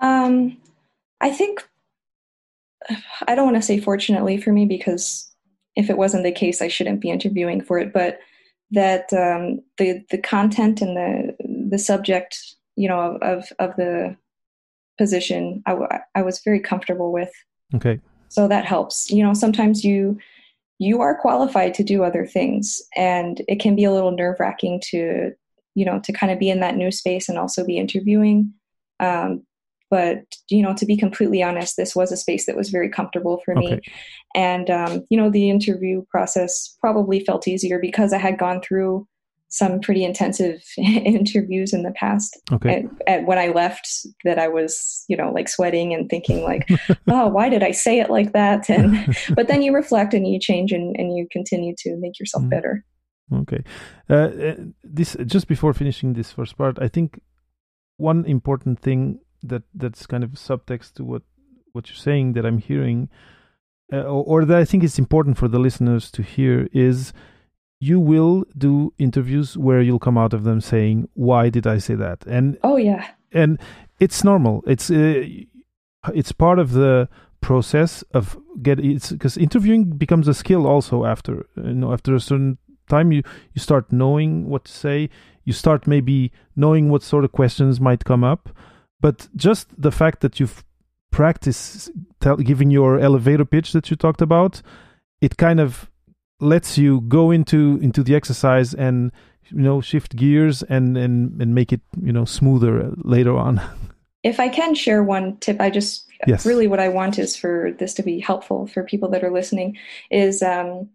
[0.01, 0.58] Um,
[1.21, 1.67] I think
[3.27, 5.29] I don't want to say fortunately for me because
[5.75, 7.93] if it wasn't the case, I shouldn't be interviewing for it.
[7.93, 8.19] But
[8.71, 12.38] that um, the the content and the the subject,
[12.75, 14.15] you know, of of the
[14.97, 15.75] position, I,
[16.15, 17.32] I was very comfortable with.
[17.73, 17.99] Okay.
[18.34, 19.12] So that helps.
[19.12, 20.17] You know, sometimes you
[20.80, 24.82] you are qualified to do other things, and it can be a little nerve wracking
[24.89, 25.32] to
[25.76, 28.52] you know to kind of be in that new space and also be interviewing.
[29.00, 29.43] Um,
[29.91, 33.39] but you know to be completely honest this was a space that was very comfortable
[33.46, 33.80] for me
[34.34, 39.08] and um, you know the interview process probably felt easier because i had gone through
[39.54, 42.86] some pretty intensive interviews in the past okay.
[43.08, 43.88] at when i left
[44.24, 46.68] that i was you know like sweating and thinking like
[47.08, 50.39] oh why did i say it like that and but then you reflect and you
[50.39, 52.50] change and, and you continue to make yourself mm.
[52.50, 52.84] better
[53.34, 53.63] okay
[54.10, 57.20] uh, uh, this just before finishing this first part i think
[57.98, 61.22] one important thing that that's kind of subtext to what
[61.74, 63.10] what you're saying that I'm hearing,
[63.92, 67.13] uh, or, or, that I think it's important for the listeners to hear is
[67.84, 71.96] you will do interviews where you'll come out of them saying why did I say
[71.96, 72.26] that?
[72.26, 73.06] And oh yeah.
[73.34, 73.60] and
[74.00, 74.63] it's normal.
[74.65, 75.26] It's uh,
[76.13, 77.10] it's part of the
[77.41, 82.22] process of get it's because interviewing becomes a skill also after you know after a
[82.22, 83.22] certain time you
[83.54, 85.10] you start knowing what to say.
[85.43, 88.50] You start maybe knowing what sort of questions might come up.
[89.02, 90.63] But just the fact that you've
[91.12, 91.91] practiced
[92.22, 94.62] tell, giving your elevator pitch that you talked about,
[95.19, 95.89] it kind of
[96.43, 99.12] lets you go into into the exercise and
[99.49, 103.62] you know shift gears and and and make it you know smoother later on.
[104.23, 106.45] If I can share one tip, I just yes.
[106.45, 109.77] really what I want is for this to be helpful for people that are listening.
[110.12, 110.89] Is um,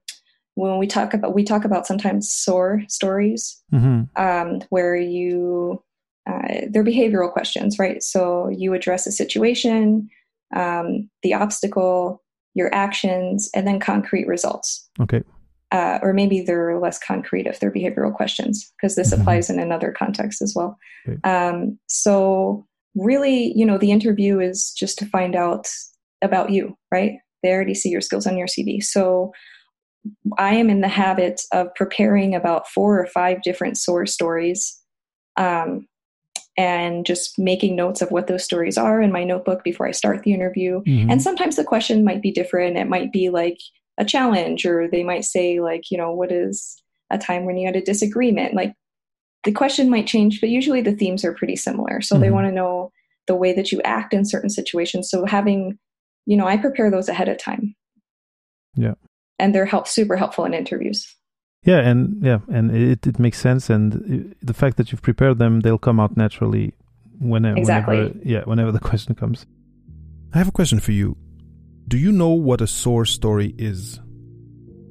[0.54, 4.04] when we talk about we talk about sometimes SOAR stories mm-hmm.
[4.16, 5.82] um, where you
[6.26, 8.02] uh, they're behavioral questions, right?
[8.02, 10.08] So you address a situation,
[10.54, 12.22] um, the obstacle,
[12.54, 14.88] your actions, and then concrete results.
[15.00, 15.22] Okay.
[15.70, 19.20] Uh, or maybe they're less concrete if they're behavioral questions, because this mm-hmm.
[19.20, 20.78] applies in another context as well.
[21.06, 21.18] Okay.
[21.28, 25.68] Um, so, really, you know, the interview is just to find out
[26.22, 27.18] about you, right?
[27.42, 28.82] They already see your skills on your CV.
[28.82, 29.32] So,
[30.38, 34.80] I am in the habit of preparing about four or five different SOAR stories
[35.36, 35.86] um,
[36.56, 40.22] and just making notes of what those stories are in my notebook before I start
[40.22, 40.82] the interview.
[40.82, 41.10] Mm-hmm.
[41.10, 42.76] And sometimes the question might be different.
[42.76, 43.58] It might be like
[43.98, 46.80] a challenge, or they might say, like, you know, what is
[47.10, 48.54] a time when you had a disagreement?
[48.54, 48.72] Like
[49.44, 52.00] the question might change, but usually the themes are pretty similar.
[52.00, 52.22] So mm-hmm.
[52.22, 52.92] they want to know
[53.26, 55.10] the way that you act in certain situations.
[55.10, 55.78] So having,
[56.26, 57.74] you know, I prepare those ahead of time.
[58.74, 58.94] Yeah.
[59.38, 61.14] And they're help super helpful in interviews.
[61.64, 63.68] Yeah, and yeah, and it, it makes sense.
[63.68, 66.72] And the fact that you've prepared them, they'll come out naturally
[67.18, 67.96] whenever, exactly.
[67.96, 69.44] whenever yeah, whenever the question comes.
[70.32, 71.16] I have a question for you.
[71.88, 73.98] Do you know what a SOAR story is?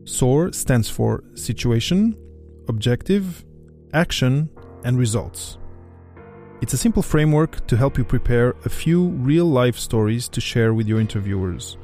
[0.05, 2.17] SOAR stands for situation,
[2.67, 3.45] objective,
[3.93, 4.49] action,
[4.83, 5.59] and results.
[6.59, 10.73] It's a simple framework to help you prepare a few real life stories to share
[10.73, 11.77] with your interviewers,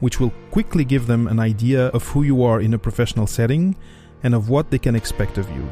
[0.00, 3.76] which will quickly give them an idea of who you are in a professional setting
[4.24, 5.68] and of what they can expect of you.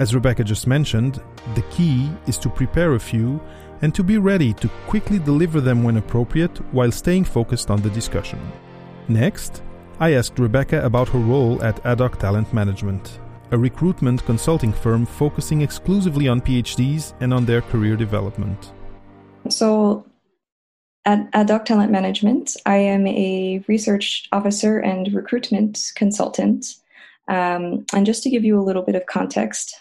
[0.00, 1.22] As Rebecca just mentioned,
[1.54, 3.40] the key is to prepare a few
[3.82, 7.90] and to be ready to quickly deliver them when appropriate while staying focused on the
[7.90, 8.40] discussion.
[9.08, 9.62] Next,
[10.00, 15.62] I asked Rebecca about her role at Adoc Talent Management, a recruitment consulting firm focusing
[15.62, 18.72] exclusively on PhDs and on their career development.
[19.48, 20.06] So,
[21.04, 26.66] at Adoc Talent Management, I am a research officer and recruitment consultant
[27.28, 29.78] um, and just to give you a little bit of context,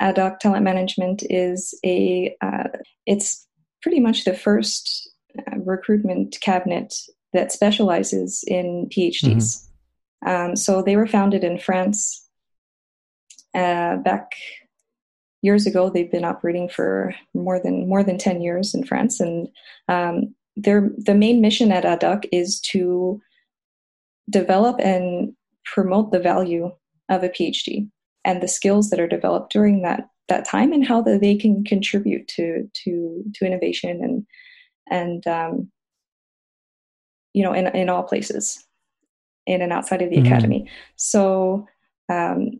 [0.00, 2.68] Adoc Talent Management is a uh,
[3.06, 3.46] it's
[3.82, 6.94] pretty much the first uh, recruitment cabinet
[7.32, 9.66] that specializes in PhDs.
[10.24, 10.28] Mm-hmm.
[10.28, 12.26] Um, so they were founded in France
[13.54, 14.32] uh, back
[15.42, 15.90] years ago.
[15.90, 19.48] They've been operating for more than more than ten years in France, and
[19.88, 23.20] um, their the main mission at Adoc is to
[24.30, 25.34] develop and
[25.64, 26.70] promote the value
[27.08, 27.88] of a PhD
[28.24, 31.64] and the skills that are developed during that that time and how that they can
[31.64, 34.26] contribute to to to innovation and
[34.90, 35.70] and um,
[37.32, 38.64] you know in in all places
[39.46, 40.26] in and outside of the mm-hmm.
[40.26, 41.66] academy so
[42.10, 42.52] um,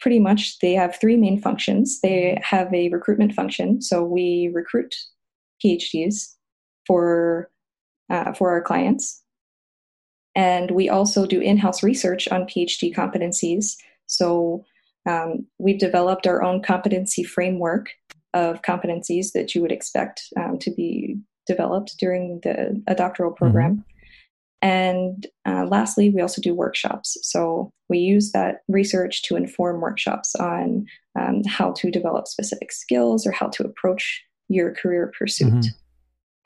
[0.00, 4.94] pretty much they have three main functions they have a recruitment function so we recruit
[5.64, 6.34] phds
[6.86, 7.50] for
[8.10, 9.22] uh, for our clients
[10.36, 13.74] and we also do in house research on PhD competencies.
[14.06, 14.64] So
[15.06, 17.90] Um, we've developed our own competency framework
[18.34, 21.16] of competencies that you would expect um, to be
[21.46, 23.44] developed during the a doctoral mm-hmm.
[23.44, 23.72] program.
[23.72, 23.80] Mm-hmm.
[24.62, 27.16] And uh, lastly, we also do workshops.
[27.22, 30.86] So we use that research to inform workshops on
[31.18, 35.52] um, how to develop specific skills or how to approach your career pursuit.
[35.52, 35.68] Mm-hmm.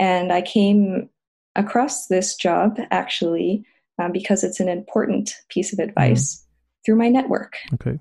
[0.00, 1.08] And I came
[1.56, 3.64] across this job actually
[3.98, 6.80] um, because it's an important piece of advice mm-hmm.
[6.84, 7.56] through my network.
[7.74, 7.98] Okay.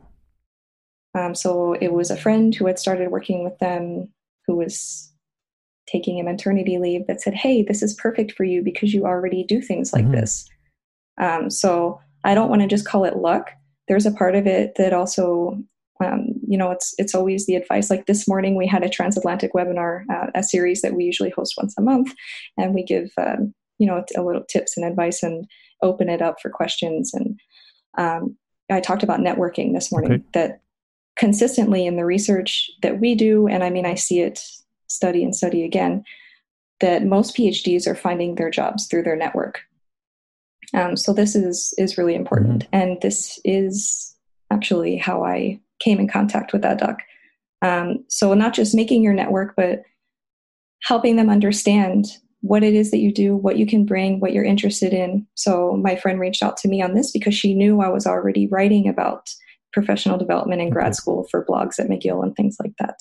[1.16, 4.14] Um, so it was a friend who had started working with them
[4.46, 5.12] who was
[5.88, 9.44] taking a maternity leave that said, Hey, this is perfect for you because you already
[9.44, 10.16] do things like mm-hmm.
[10.16, 10.48] this.
[11.20, 13.52] Um, so I don't want to just call it luck.
[13.88, 15.58] There's a part of it that also,
[16.04, 17.90] um, you know, it's it's always the advice.
[17.90, 21.56] Like this morning, we had a transatlantic webinar, uh, a series that we usually host
[21.58, 22.14] once a month,
[22.58, 25.46] and we give, um, you know, a little tips and advice and
[25.82, 27.14] open it up for questions.
[27.14, 27.40] And
[27.98, 28.38] um,
[28.70, 30.12] I talked about networking this morning.
[30.14, 30.24] Okay.
[30.34, 30.62] That
[31.20, 34.42] consistently in the research that we do, and I mean, I see it
[34.88, 36.04] study and study again,
[36.80, 39.60] that most PhDs are finding their jobs through their network.
[40.74, 42.76] Um, so this is is really important, mm-hmm.
[42.76, 44.16] and this is
[44.50, 46.98] actually how I came in contact with Adoc.
[47.62, 49.84] Um, so not just making your network, but
[50.84, 52.06] helping them understand
[52.42, 55.28] what it is that you do, what you can bring, what you're interested in.
[55.36, 58.48] So my friend reached out to me on this because she knew I was already
[58.48, 59.30] writing about
[59.74, 63.00] professional development in grad school for blogs at McGill and things like that.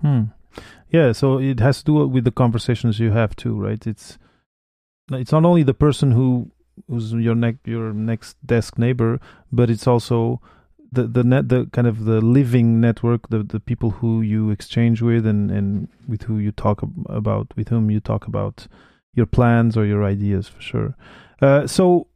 [0.00, 0.24] Hmm.
[0.90, 3.86] Yeah, so it has to do with the conversations you have too, right?
[3.86, 4.18] It's
[5.12, 6.50] it's not only the person who
[6.88, 9.20] who's your next your next desk neighbor,
[9.52, 10.40] but it's also
[10.92, 15.00] the the net the kind of the living network, the the people who you exchange
[15.00, 18.66] with and and with who you talk about, with whom you talk about
[19.14, 20.96] your plans or your ideas for sure.
[21.40, 22.06] Uh, so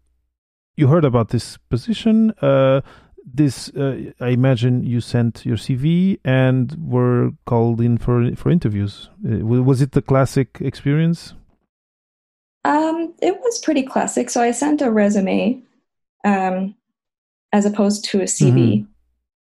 [0.76, 2.32] you heard about this position.
[2.42, 2.80] Uh,
[3.24, 9.10] this uh, I imagine you sent your CV and were called in for for interviews.
[9.24, 11.34] Uh, was it the classic experience?
[12.64, 14.30] Um, it was pretty classic.
[14.30, 15.62] So I sent a resume,
[16.24, 16.74] um,
[17.52, 18.52] as opposed to a CV.
[18.52, 18.90] Mm-hmm.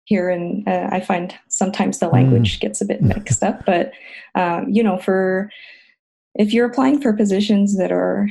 [0.05, 2.61] Here, and uh, I find sometimes the language mm.
[2.61, 3.65] gets a bit mixed up.
[3.65, 3.91] But
[4.35, 5.51] um, you know, for
[6.35, 8.29] if you're applying for positions that are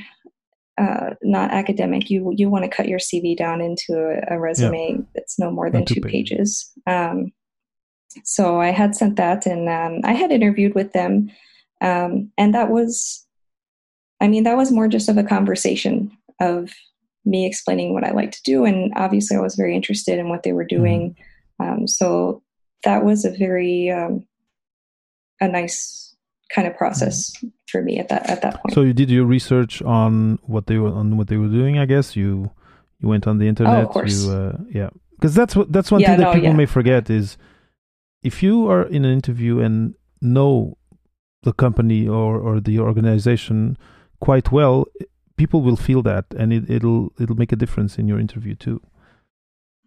[0.79, 4.91] uh, not academic, you you want to cut your CV down into a, a resume
[4.91, 5.05] yeah.
[5.15, 6.71] that's no more than two, two, pages.
[6.87, 7.33] Um,
[8.25, 11.31] so I had sent that, and um, I had interviewed with them,
[11.81, 13.27] um, and that was,
[14.21, 16.73] I mean, that was more just of a conversation of
[17.25, 20.43] me explaining what I like to do, and obviously I was very interested in what
[20.43, 21.17] they were doing.
[21.61, 21.87] Mm-hmm.
[21.87, 22.43] so
[22.85, 24.27] that was a very um,
[25.41, 26.06] a nice
[26.55, 27.33] kind of process
[27.69, 28.75] for me at that at that point.
[28.75, 31.79] So you did your research on what they were on what they were doing.
[31.79, 32.51] I guess you
[33.01, 33.85] you went on the internet.
[33.85, 34.25] Oh, of course.
[34.25, 36.57] You, uh, yeah, because that's what that's one yeah, thing that no, people yeah.
[36.57, 37.37] may forget is
[38.23, 40.77] if you are in an interview and know
[41.43, 43.77] the company or or the organization
[44.21, 44.87] quite well,
[45.37, 48.81] people will feel that, and it, it'll it'll make a difference in your interview too.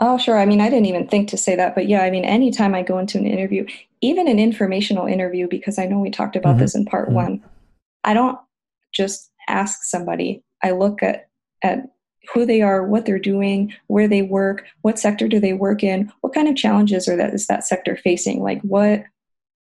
[0.02, 0.40] Oh, sure.
[0.40, 2.84] I mean, I didn't even think to say that, but yeah, I mean, anytime I
[2.84, 3.66] go into an interview,
[4.02, 6.60] even an informational interview, because I know we talked about mm-hmm.
[6.60, 7.16] this in part mm-hmm.
[7.16, 7.44] one,
[8.04, 8.38] I don't
[8.94, 10.44] just ask somebody.
[10.64, 11.28] I look at
[11.62, 11.90] at
[12.34, 16.12] who they are, what they're doing, where they work, what sector do they work in,
[16.22, 18.42] what kind of challenges are that is that sector facing?
[18.42, 19.04] Like what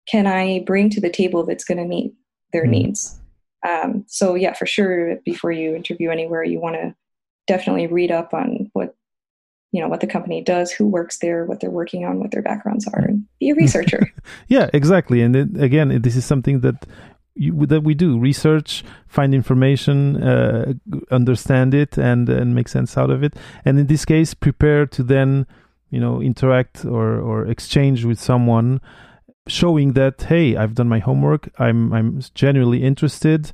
[0.08, 2.14] can I bring to the table that's going to meet
[2.54, 2.72] their mm-hmm.
[2.72, 3.20] needs?
[3.68, 6.96] Um, so yeah, for sure, before you interview anywhere, you want to
[7.48, 8.61] definitely read up on
[9.72, 12.42] you know what the company does, who works there, what they're working on, what their
[12.42, 14.12] backgrounds are, and be a researcher.
[14.48, 15.22] yeah, exactly.
[15.22, 16.86] And it, again, this is something that
[17.36, 20.74] you, that we do research, find information, uh,
[21.10, 23.36] understand it, and and make sense out of it.
[23.64, 25.48] And in this case, prepare to then,
[25.90, 28.82] you know, interact or or exchange with someone,
[29.48, 31.50] showing that hey, I've done my homework.
[31.58, 33.52] I'm I'm genuinely interested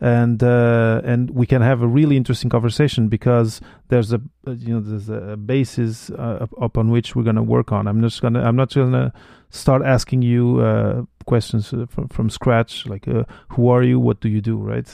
[0.00, 4.80] and uh, and we can have a really interesting conversation because there's a you know
[4.80, 7.88] there's a basis uh, upon which we're going to work on.
[7.88, 9.12] I'm just gonna I'm not gonna
[9.50, 14.20] start asking you uh, questions uh, from from scratch like uh, who are you, what
[14.20, 14.88] do you do, right?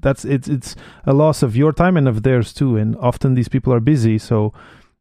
[0.00, 2.78] That's it's it's a loss of your time and of theirs too.
[2.78, 4.54] And often these people are busy, so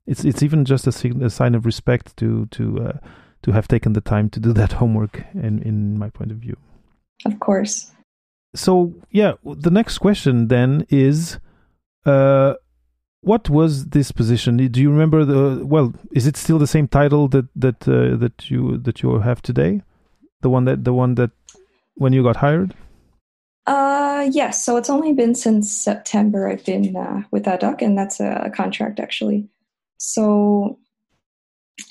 [0.05, 2.97] it's it's even just a, sign, a sign of respect to to uh,
[3.43, 5.23] to have taken the time to do that homework.
[5.33, 6.57] In in my point of view,
[7.25, 7.91] of course
[8.55, 11.39] so yeah, the next question then is,
[12.05, 12.55] uh,
[13.21, 14.57] what was this position?
[14.57, 15.65] Do you remember the?
[15.65, 19.41] Well, is it still the same title that that uh, that you that you have
[19.41, 19.83] today?
[20.41, 21.31] The one that the one that
[21.95, 22.73] when you got hired?
[23.67, 24.65] Uh, yes.
[24.65, 28.99] So it's only been since September I've been uh, with Adoc, and that's a contract
[28.99, 29.47] actually.
[29.97, 30.79] So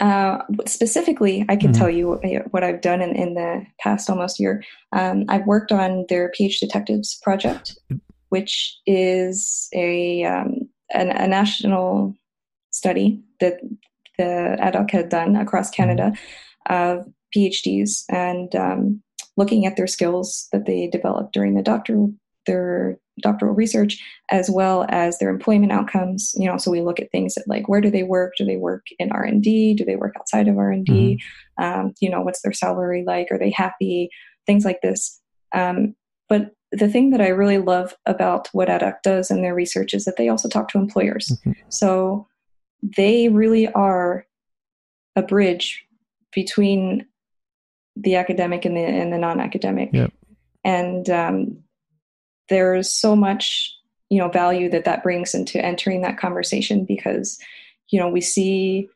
[0.01, 1.78] uh, specifically, I can mm-hmm.
[1.78, 2.20] tell you
[2.51, 4.62] what I've done in, in the past almost year.
[4.93, 7.78] Um, I've worked on their PH Detectives project,
[8.28, 12.14] which is a, um, an, a national
[12.70, 13.61] study that
[14.18, 15.82] the Adoc had done across mm-hmm.
[15.82, 16.12] Canada
[16.66, 19.03] of PhDs and um,
[19.36, 22.12] looking at their skills that they developed during the doctoral
[22.47, 26.33] their doctoral research as well as their employment outcomes.
[26.37, 28.35] You know so we look at things that like where do they work?
[28.37, 31.64] Do they work in r&d do they work outside of r&d mm-hmm.
[31.64, 33.29] um, you know what's their salary like?
[33.31, 34.11] Are they happy?
[34.47, 35.21] Things like this.
[35.53, 35.95] Um,
[36.29, 40.05] but the thing that i really love about what Adoc does in their research is
[40.05, 41.29] that they also talk to employers.
[41.29, 41.53] Mm-hmm.
[41.68, 42.27] so
[42.83, 44.27] they really are
[45.16, 45.85] a bridge
[46.33, 47.07] between
[47.97, 49.91] the academic and the and the non-academic.
[49.93, 50.12] Yep.
[50.64, 51.59] and um,
[52.51, 53.74] there's so much
[54.11, 57.38] you know value that that brings into entering that conversation because
[57.88, 58.88] you know we see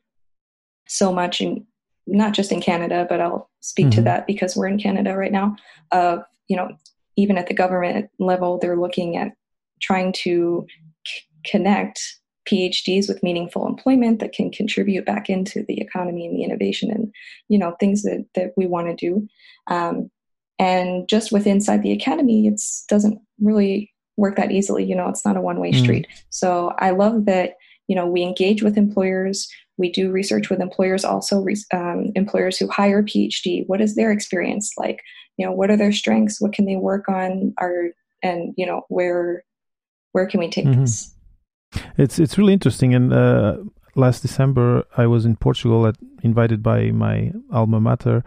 [0.87, 1.65] so much in
[2.05, 3.95] not just in Canada but I'll speak mm-hmm.
[3.95, 5.55] to that because we're in Canada right now
[5.91, 6.69] of you know
[7.15, 9.31] even at the government level they're looking at
[9.81, 10.67] trying to
[11.07, 11.99] c- connect
[12.47, 17.11] PhDs with meaningful employment that can contribute back into the economy and the innovation and
[17.47, 19.27] you know things that that we want to do
[19.67, 20.11] um,
[20.59, 25.25] and just with inside the academy it doesn't really work that easily you know it's
[25.25, 25.81] not a one way mm.
[25.81, 26.07] street.
[26.29, 27.55] So i love that
[27.87, 29.49] you know we engage with employers.
[29.77, 34.71] We do research with employers also um, employers who hire phd what is their experience
[34.77, 35.01] like?
[35.37, 36.39] You know what are their strengths?
[36.39, 37.53] What can they work on?
[37.57, 37.89] Are
[38.23, 39.43] and you know where
[40.13, 40.81] where can we take mm-hmm.
[40.81, 41.13] this?
[41.97, 42.95] It's it's really interesting.
[42.95, 43.57] And uh,
[43.95, 48.23] last december i was in portugal at, invited by my alma mater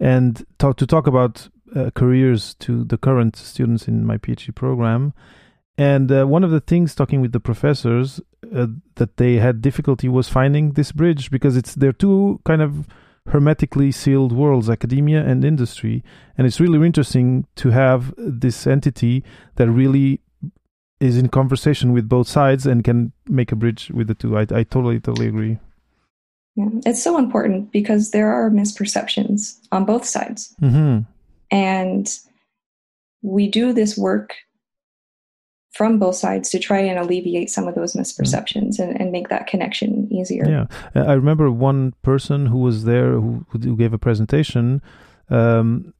[0.00, 5.12] and talk to talk about uh, careers to the current students in my PhD program.
[5.78, 8.20] And uh, one of the things talking with the professors
[8.54, 8.66] uh,
[8.96, 12.86] that they had difficulty was finding this bridge because it's they're two kind of
[13.26, 16.04] hermetically sealed worlds, academia and industry.
[16.36, 19.24] And it's really interesting to have this entity
[19.56, 20.20] that really
[21.00, 24.36] is in conversation with both sides and can make a bridge with the two.
[24.36, 25.58] I, I totally, totally agree.
[26.54, 30.54] Yeah, it's so important because there are misperceptions on both sides.
[30.60, 31.10] Mm-hmm.
[31.52, 32.08] And
[33.22, 34.34] we do this work
[35.72, 39.46] from both sides to try and alleviate some of those misperceptions and, and make that
[39.46, 40.44] connection easier.
[40.46, 40.66] Yeah.
[40.94, 44.82] I remember one person who was there who, who gave a presentation
[45.30, 45.94] um,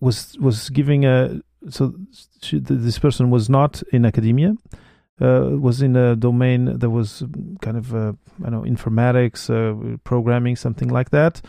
[0.00, 1.94] was was giving a so
[2.42, 4.54] she, this person was not in academia
[5.20, 7.24] uh, was in a domain that was
[7.62, 8.12] kind of uh,
[8.44, 11.40] I don't know informatics uh, programming something like that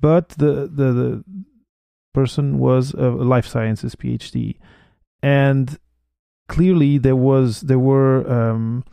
[0.00, 1.24] but the the, the
[2.14, 4.56] person was a life sciences PhD,
[5.22, 5.78] and
[6.48, 8.84] clearly there was there were um,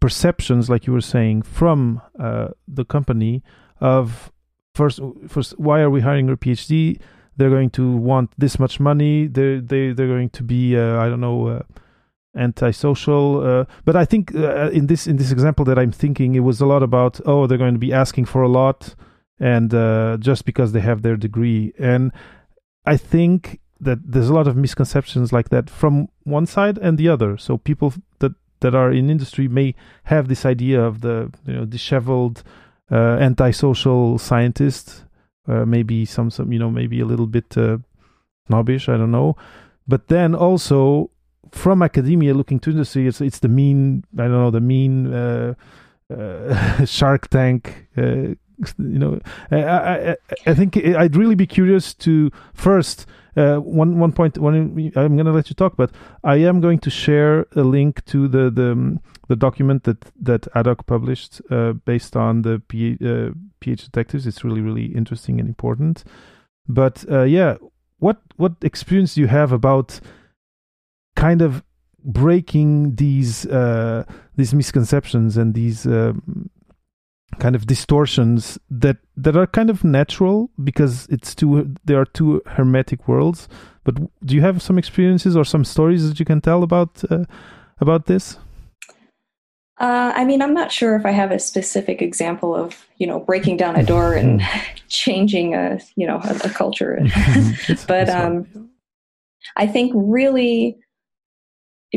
[0.00, 3.42] perceptions, like you were saying, from uh, the company
[3.80, 4.32] of
[4.74, 7.00] first first why are we hiring a PhD?
[7.36, 9.26] They're going to want this much money.
[9.26, 11.46] They they they're going to be uh, I don't know.
[11.46, 11.62] Uh,
[12.36, 16.40] antisocial uh, but i think uh, in this in this example that i'm thinking it
[16.40, 18.94] was a lot about oh they're going to be asking for a lot
[19.40, 22.12] and uh, just because they have their degree and
[22.90, 27.08] I think that there's a lot of misconceptions like that from one side and the
[27.08, 27.38] other.
[27.38, 28.32] So people that
[28.62, 29.74] that are in industry may
[30.04, 32.42] have this idea of the you know disheveled,
[32.90, 35.04] uh, antisocial scientist,
[35.46, 37.78] uh, maybe some some you know maybe a little bit uh,
[38.48, 38.88] snobbish.
[38.88, 39.36] I don't know,
[39.86, 41.10] but then also
[41.52, 45.54] from academia looking to industry, it's it's the mean I don't know the mean uh,
[46.12, 48.34] uh, Shark Tank uh,
[48.78, 53.06] you know, I, I, I think I'd really be curious to first
[53.36, 54.36] uh, one one point.
[54.36, 55.90] I'm going to let you talk, but
[56.24, 60.42] I am going to share a link to the the, um, the document that that
[60.54, 63.30] Adoc published uh, based on the P, uh,
[63.60, 64.26] PH detectives.
[64.26, 66.04] It's really really interesting and important.
[66.68, 67.56] But uh, yeah,
[67.98, 70.00] what what experience do you have about
[71.16, 71.62] kind of
[72.04, 74.04] breaking these uh,
[74.36, 76.49] these misconceptions and these um,
[77.40, 82.40] kind of distortions that that are kind of natural because it's two there are two
[82.46, 83.48] hermetic worlds.
[83.82, 87.24] But do you have some experiences or some stories that you can tell about uh,
[87.80, 88.38] about this?
[89.80, 93.18] Uh, I mean, I'm not sure if I have a specific example of you know
[93.18, 94.42] breaking down a door and
[94.88, 97.00] changing a you know a, a culture,
[97.88, 98.70] but um,
[99.56, 100.78] I think really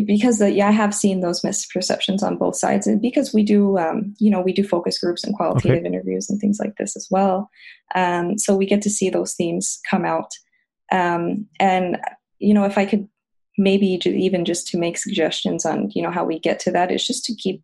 [0.06, 3.78] because uh, yeah, I have seen those misperceptions on both sides, and because we do,
[3.78, 5.88] um, you know, we do focus groups and qualitative okay.
[5.88, 7.50] interviews and things like this as well.
[7.96, 10.32] Um, so we get to see those themes come out,
[10.92, 11.98] um, and
[12.40, 13.08] you know, if I could
[13.58, 17.06] maybe even just to make suggestions on you know how we get to that is
[17.06, 17.62] just to keep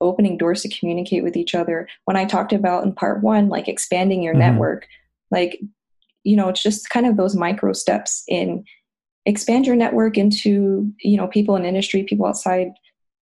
[0.00, 1.88] opening doors to communicate with each other.
[2.04, 4.52] When I talked about in part one, like expanding your mm-hmm.
[4.52, 4.86] network,
[5.30, 5.60] like,
[6.24, 8.64] you know, it's just kind of those micro steps in
[9.28, 12.70] expand your network into, you know, people in industry, people outside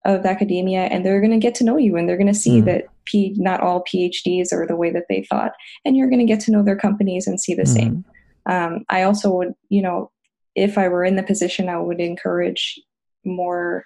[0.05, 2.59] of academia, and they're going to get to know you and they're going to see
[2.59, 2.67] mm-hmm.
[2.67, 5.53] that P, not all PhDs are the way that they thought,
[5.85, 7.73] and you're going to get to know their companies and see the mm-hmm.
[7.73, 8.05] same.
[8.47, 10.13] Um, I also would, you know,
[10.55, 12.81] if I were in the position, I would encourage
[13.25, 13.85] more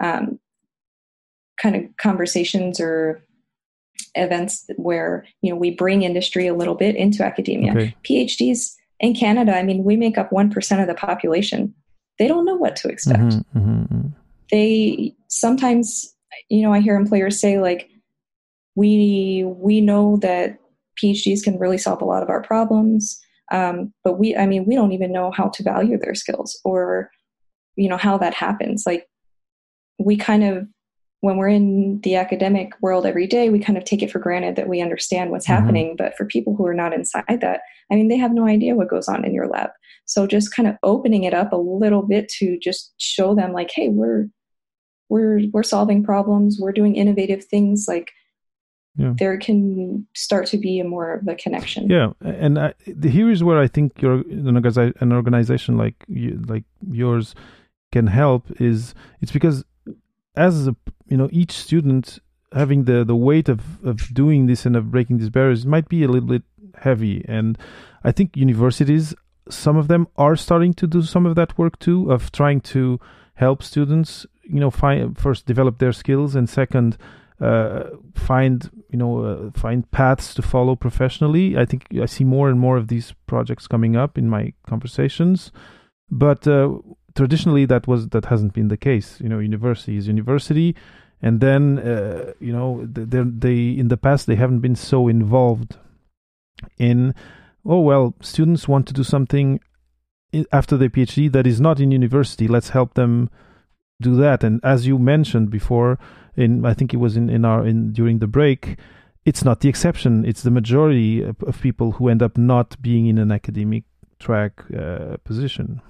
[0.00, 0.40] um,
[1.56, 3.24] kind of conversations or
[4.16, 7.72] events where you know we bring industry a little bit into academia.
[7.72, 7.94] Okay.
[8.04, 11.74] PhDs in Canada, I mean, we make up one percent of the population.
[12.18, 13.20] They don't know what to expect.
[13.20, 13.82] Mm-hmm, mm-hmm.
[13.82, 14.08] mm-hmm.
[14.50, 16.14] They sometimes,
[16.48, 17.88] you know, I hear employers say like,
[18.74, 20.58] "We we know that
[21.02, 23.20] PhDs can really solve a lot of our problems."
[23.50, 27.10] Um, but we, I mean, we don't even know how to value their skills or,
[27.74, 28.84] you know, how that happens.
[28.86, 29.08] Like,
[29.98, 30.68] we kind of
[31.20, 34.56] when we're in the academic world every day, we kind of take it for granted
[34.56, 35.62] that we understand what's mm-hmm.
[35.62, 35.96] happening.
[35.96, 37.60] But for people who are not inside that,
[37.90, 39.70] I mean, they have no idea what goes on in your lab.
[40.06, 43.70] So just kind of opening it up a little bit to just show them, like,
[43.72, 44.28] hey, we're
[45.08, 47.86] we're we're solving problems, we're doing innovative things.
[47.86, 48.10] Like
[48.96, 49.12] yeah.
[49.18, 51.90] there can start to be a more of a connection.
[51.90, 57.34] Yeah, and I, here is where I think your an organization like you, like yours
[57.92, 59.64] can help is it's because
[60.36, 60.76] as a
[61.06, 62.18] you know each student
[62.52, 66.02] having the the weight of of doing this and of breaking these barriers might be
[66.02, 66.42] a little bit
[66.76, 67.24] heavy.
[67.28, 67.58] And
[68.04, 69.14] i think universities
[69.48, 73.00] some of them are starting to do some of that work too of trying to
[73.34, 76.96] help students you know find first develop their skills and second
[77.40, 81.56] uh, find you know uh, find paths to follow professionally.
[81.56, 85.50] I think i see more and more of these projects coming up in my conversations.
[86.10, 86.74] But uh,
[87.14, 89.20] traditionally that was that hasn't been the case.
[89.20, 90.76] You know, university is university,
[91.22, 95.76] and then uh, you know they they in the past they haven't been so involved
[96.78, 97.14] in.
[97.64, 99.60] Oh well, students want to do something
[100.52, 102.48] after their PhD that is not in university.
[102.48, 103.28] Let's help them
[104.00, 104.42] do that.
[104.42, 105.98] And as you mentioned before,
[106.36, 108.78] in I think it was in in our in during the break.
[109.26, 110.24] It's not the exception.
[110.24, 113.84] It's the majority of, of people who end up not being in an academic
[114.18, 115.82] track uh, position.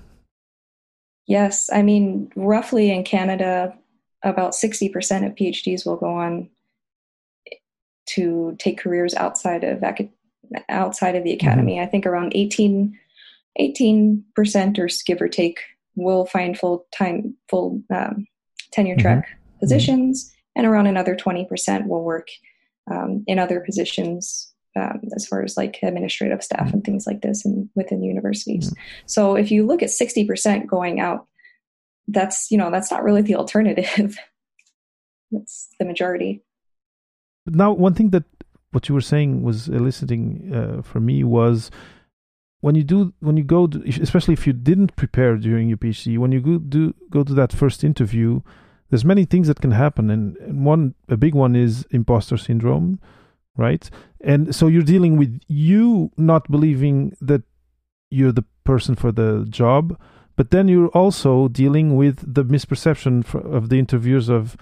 [1.31, 3.73] Yes, I mean, roughly in Canada,
[4.25, 6.51] about 60% of PhDs will go on
[8.07, 9.81] to take careers outside of
[10.69, 11.47] outside of the mm-hmm.
[11.47, 11.75] academy.
[11.75, 11.85] Mm-hmm.
[11.85, 15.61] I think around 18 percent or give or take
[15.95, 18.27] will find full time full um,
[18.73, 19.03] tenure mm-hmm.
[19.03, 19.59] track mm-hmm.
[19.61, 22.27] positions, and around another 20% will work
[22.91, 24.50] um, in other positions
[24.81, 26.77] um, as far as like administrative staff mm-hmm.
[26.77, 28.71] and things like this and within universities.
[28.71, 28.83] Mm-hmm.
[29.07, 31.27] So if you look at 60% going out,
[32.09, 34.17] that's, you know, that's not really the alternative.
[35.31, 36.43] that's the majority.
[37.47, 38.25] Now, one thing that
[38.73, 41.71] what you were saying was eliciting uh, for me was
[42.61, 46.19] when you do when you go to, especially if you didn't prepare during your PhD
[46.19, 48.41] when you go do go to that first interview
[48.91, 53.01] there's many things that can happen and, and one a big one is imposter syndrome
[53.61, 53.89] right?
[54.21, 57.43] And so you're dealing with you not believing that
[58.11, 59.97] you're the person for the job,
[60.37, 64.57] but then you're also dealing with the misperception of the interviewers of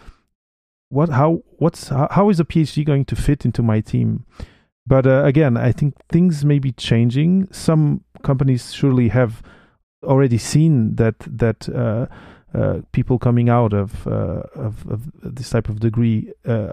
[0.91, 4.25] what how what's how is a PhD going to fit into my team?
[4.87, 7.49] But uh, again, I think things may be changing.
[7.53, 9.43] Some companies surely have
[10.03, 12.07] already seen that that uh,
[12.55, 16.73] uh, people coming out of, uh, of, of this type of degree uh,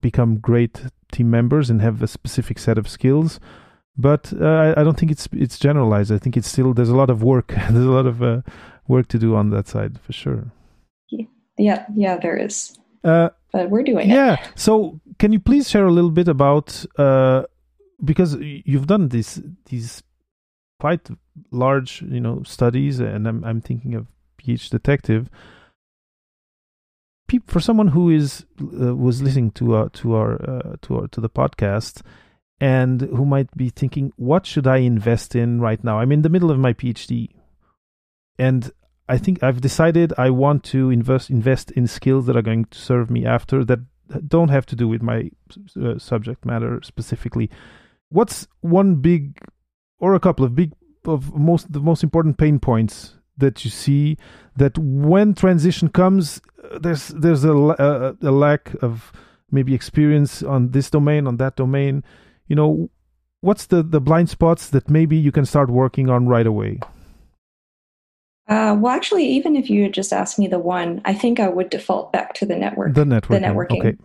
[0.00, 0.82] become great
[1.12, 3.40] team members and have a specific set of skills.
[3.96, 6.12] But uh, I, don't think it's it's generalized.
[6.12, 7.48] I think it's still there's a lot of work.
[7.70, 8.42] there's a lot of uh,
[8.88, 10.52] work to do on that side for sure.
[11.58, 12.78] Yeah, yeah, there is.
[13.02, 14.34] Uh, but we're doing yeah.
[14.34, 14.40] it.
[14.40, 14.46] Yeah.
[14.54, 17.44] So can you please share a little bit about uh,
[18.04, 20.02] because you've done these these
[20.78, 21.08] quite
[21.50, 25.30] large you know studies, and I'm I'm thinking of PH Detective
[27.46, 31.20] for someone who is uh, was listening to uh, to our uh, to our to
[31.20, 32.02] the podcast
[32.60, 35.98] and who might be thinking what should i invest in right now?
[35.98, 37.28] I'm in the middle of my phd
[38.38, 38.70] and
[39.08, 42.78] i think i've decided i want to invest invest in skills that are going to
[42.78, 43.80] serve me after that
[44.26, 45.30] don't have to do with my
[45.82, 47.50] uh, subject matter specifically.
[48.08, 49.38] What's one big
[49.98, 50.72] or a couple of big
[51.04, 54.16] of most the most important pain points that you see
[54.56, 56.40] that when transition comes
[56.80, 59.12] there's there's a, a, a lack of
[59.50, 62.02] maybe experience on this domain on that domain
[62.48, 62.90] you know
[63.40, 66.78] what's the the blind spots that maybe you can start working on right away
[68.48, 71.48] Uh, well, actually, even if you had just asked me the one, I think I
[71.48, 72.94] would default back to the network.
[72.94, 73.28] The networking.
[73.28, 73.80] The networking.
[73.80, 73.96] Okay.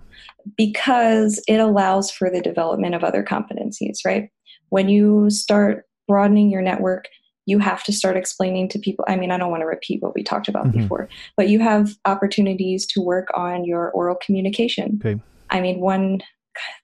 [0.57, 4.29] Because it allows for the development of other competencies, right?
[4.69, 7.05] When you start broadening your network,
[7.45, 9.03] you have to start explaining to people.
[9.07, 10.81] I mean, I don't want to repeat what we talked about mm-hmm.
[10.81, 14.99] before, but you have opportunities to work on your oral communication.
[15.03, 15.21] Okay.
[15.49, 16.21] I mean, one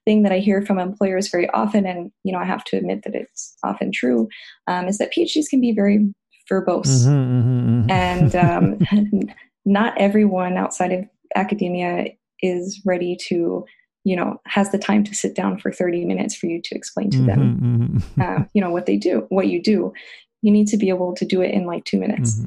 [0.04, 3.02] thing that I hear from employers very often, and you know, I have to admit
[3.04, 4.28] that it's often true,
[4.66, 6.12] um, is that PhDs can be very
[6.50, 7.90] verbose, mm-hmm, mm-hmm, mm-hmm.
[7.90, 9.28] and um,
[9.64, 11.04] not everyone outside of
[11.34, 12.06] academia
[12.42, 13.64] is ready to,
[14.04, 17.10] you know, has the time to sit down for thirty minutes for you to explain
[17.10, 18.20] to them, mm-hmm, mm-hmm.
[18.20, 19.92] uh, you know, what they do, what you do.
[20.42, 22.40] You need to be able to do it in like two minutes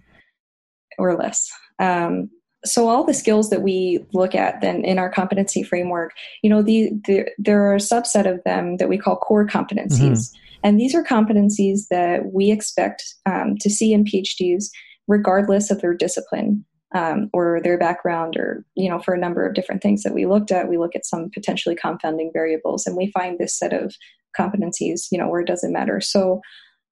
[0.97, 1.51] or less.
[1.79, 2.29] Um,
[2.63, 6.11] so all the skills that we look at then in our competency framework
[6.41, 9.99] you know the, the there are a subset of them that we call core competencies
[9.99, 10.37] mm-hmm.
[10.63, 14.65] and these are competencies that we expect um, to see in phds
[15.07, 16.63] regardless of their discipline
[16.93, 20.25] um, or their background or you know for a number of different things that we
[20.25, 23.95] looked at we look at some potentially confounding variables and we find this set of
[24.37, 26.41] competencies you know where it doesn't matter so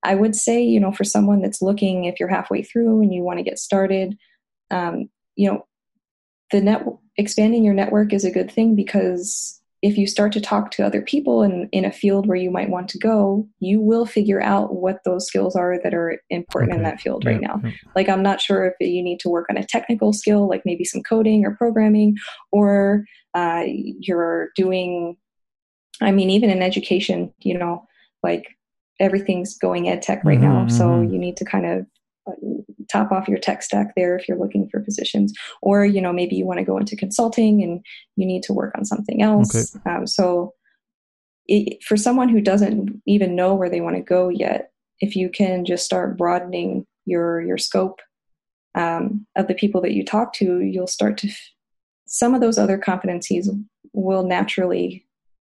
[0.02, 3.22] i would say you know for someone that's looking if you're halfway through and you
[3.22, 4.16] want to get started
[4.70, 5.66] um, you know
[6.50, 6.84] the net
[7.16, 11.02] expanding your network is a good thing because if you start to talk to other
[11.02, 14.76] people in, in a field where you might want to go, you will figure out
[14.76, 16.78] what those skills are that are important okay.
[16.78, 17.60] in that field right now.
[17.64, 17.72] Yeah.
[17.96, 20.84] Like, I'm not sure if you need to work on a technical skill, like maybe
[20.84, 22.16] some coding or programming,
[22.52, 25.16] or uh, you're doing,
[26.00, 27.84] I mean, even in education, you know,
[28.22, 28.44] like
[29.00, 30.68] everything's going ed tech right mm-hmm, now.
[30.68, 31.12] So mm-hmm.
[31.12, 31.86] you need to kind of
[32.90, 36.36] top off your tech stack there if you're looking for positions or you know maybe
[36.36, 37.84] you want to go into consulting and
[38.16, 39.90] you need to work on something else okay.
[39.90, 40.52] um, so
[41.46, 44.70] it, for someone who doesn't even know where they want to go yet
[45.00, 48.00] if you can just start broadening your your scope
[48.74, 51.50] um, of the people that you talk to you'll start to f-
[52.06, 53.48] some of those other competencies
[53.92, 55.04] will naturally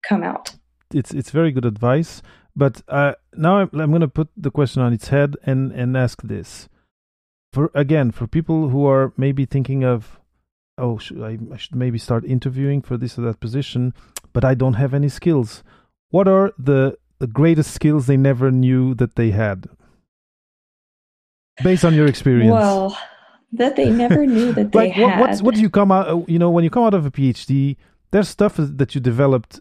[0.06, 0.54] come out
[0.92, 2.22] it's it's very good advice
[2.56, 5.96] but uh, now I'm, I'm going to put the question on its head and, and
[5.96, 6.68] ask this.
[7.52, 10.20] For again, for people who are maybe thinking of,
[10.78, 13.92] oh, should I, I should maybe start interviewing for this or that position,
[14.32, 15.62] but I don't have any skills.
[16.10, 19.66] What are the the greatest skills they never knew that they had?
[21.62, 22.52] Based on your experience.
[22.52, 22.96] Well,
[23.52, 25.20] that they never knew that they like, had.
[25.20, 26.28] What, what do you come out?
[26.28, 27.76] You know, when you come out of a PhD,
[28.12, 29.60] there's stuff that you developed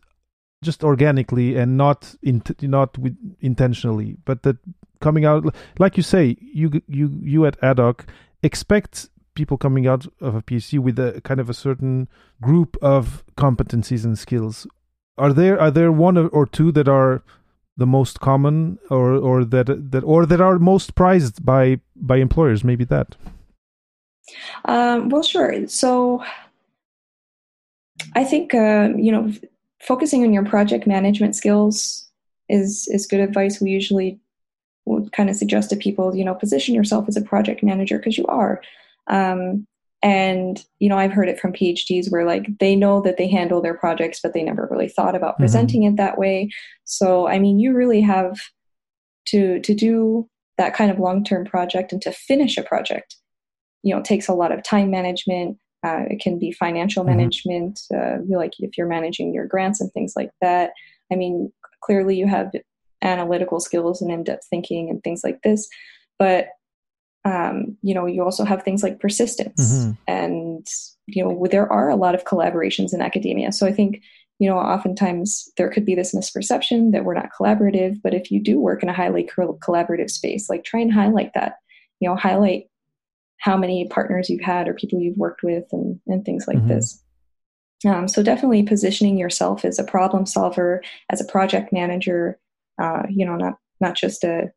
[0.64, 4.58] just organically and not in, not with, intentionally, but that
[5.00, 8.08] coming out, like you say, you you you at Adoc
[8.44, 12.10] expect people coming out of a PhD with a kind of a certain
[12.42, 14.68] group of competencies and skills.
[15.18, 17.24] Are there are there one or two that are
[17.78, 22.64] the most common, or or that that or that are most prized by by employers?
[22.64, 23.16] Maybe that.
[24.66, 25.68] Um, well, sure.
[25.68, 26.24] So
[28.16, 29.34] I think uh, you know
[29.82, 32.10] focusing on your project management skills
[32.50, 33.62] is is good advice.
[33.62, 34.20] We usually
[34.86, 38.18] would kind of suggest to people, you know, position yourself as a project manager because
[38.18, 38.62] you are.
[39.08, 39.68] Um,
[40.02, 43.62] and you know, I've heard it from PhDs where like they know that they handle
[43.62, 45.44] their projects, but they never really thought about mm-hmm.
[45.44, 46.50] presenting it that way.
[46.86, 48.40] So, I mean, you really have
[49.28, 53.16] to to do that kind of long term project and to finish a project.
[53.84, 57.18] You know, takes a lot of time management, uh, it can be financial mm-hmm.
[57.18, 60.72] management, uh, like if you're managing your grants and things like that.
[61.12, 61.52] I mean,
[61.82, 62.52] clearly you have
[63.02, 65.68] analytical skills and in-depth thinking and things like this,
[66.18, 66.50] but
[67.26, 69.92] um, you know, you also have things like persistence, mm-hmm.
[70.08, 70.66] and
[71.06, 73.52] you know, there are a lot of collaborations in academia.
[73.52, 74.02] So I think
[74.40, 78.42] you know, oftentimes there could be this misperception that we're not collaborative, but if you
[78.42, 81.56] do work in a highly collaborative space, like try and highlight that.
[82.00, 82.68] You know, highlight
[83.40, 86.68] how many partners you've had or people you've worked with and, and things like mm-hmm.
[86.68, 87.02] this.
[87.88, 92.38] Um, so definitely positioning yourself as a problem solver, as a project manager,
[92.82, 94.52] uh, you know, not not just a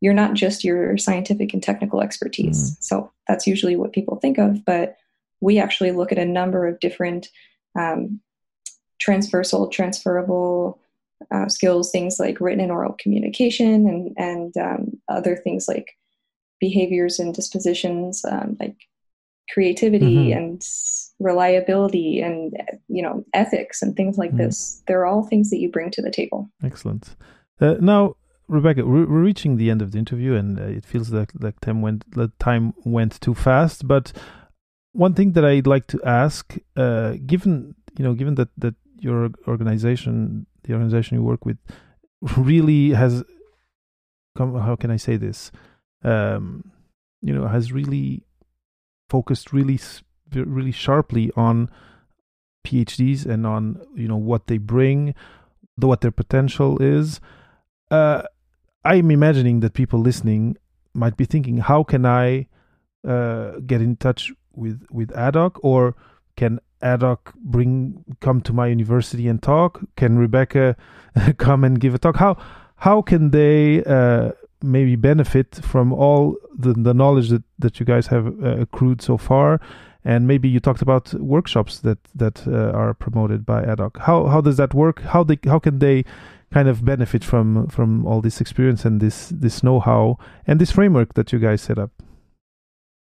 [0.00, 2.72] you're not just your scientific and technical expertise.
[2.72, 2.76] Mm.
[2.82, 4.96] So that's usually what people think of, but
[5.40, 7.28] we actually look at a number of different
[7.78, 8.20] um,
[8.98, 10.78] transversal, transferable
[11.30, 15.96] uh, skills, things like written and oral communication, and and um, other things like
[16.68, 18.76] behaviors and dispositions um, like
[19.52, 20.38] creativity mm-hmm.
[20.38, 20.66] and
[21.20, 22.56] reliability and
[22.88, 24.48] you know ethics and things like mm-hmm.
[24.48, 27.16] this they're all things that you bring to the table excellent
[27.60, 28.16] uh, now
[28.48, 31.82] rebecca we're, reaching the end of the interview and uh, it feels like like time
[31.82, 34.12] went the time went too fast but
[34.92, 39.30] one thing that i'd like to ask uh, given you know given that that your
[39.46, 41.58] organization the organization you work with
[42.50, 43.22] really has
[44.36, 45.52] come how can i say this
[46.04, 46.70] um,
[47.22, 48.22] you know has really
[49.08, 49.78] focused really
[50.32, 51.70] really sharply on
[52.66, 55.14] PhDs and on you know what they bring,
[55.76, 57.20] what their potential is.
[57.90, 58.22] Uh,
[58.84, 60.56] I'm imagining that people listening
[60.94, 62.48] might be thinking, how can I
[63.06, 65.94] uh, get in touch with with Adoc, or
[66.36, 69.80] can Adoc bring come to my university and talk?
[69.96, 70.76] Can Rebecca
[71.38, 72.16] come and give a talk?
[72.16, 72.36] How
[72.76, 74.32] how can they uh,
[74.64, 79.16] maybe benefit from all the, the knowledge that, that you guys have uh, accrued so
[79.16, 79.60] far?
[80.04, 83.98] And maybe you talked about workshops that that uh, are promoted by Adoc.
[84.00, 85.00] How how does that work?
[85.00, 86.04] How they how can they
[86.52, 91.14] kind of benefit from from all this experience and this this know-how and this framework
[91.14, 91.90] that you guys set up?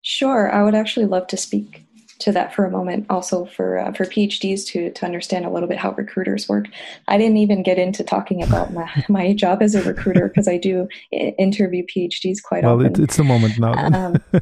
[0.04, 1.85] Sure, I would actually love to speak
[2.20, 5.68] to that for a moment also for uh, for PhDs to to understand a little
[5.68, 6.66] bit how recruiters work.
[7.08, 10.58] I didn't even get into talking about my, my job as a recruiter because I
[10.58, 12.94] do interview PhDs quite well, often.
[12.94, 13.74] Well, it's the moment now.
[13.74, 14.42] um,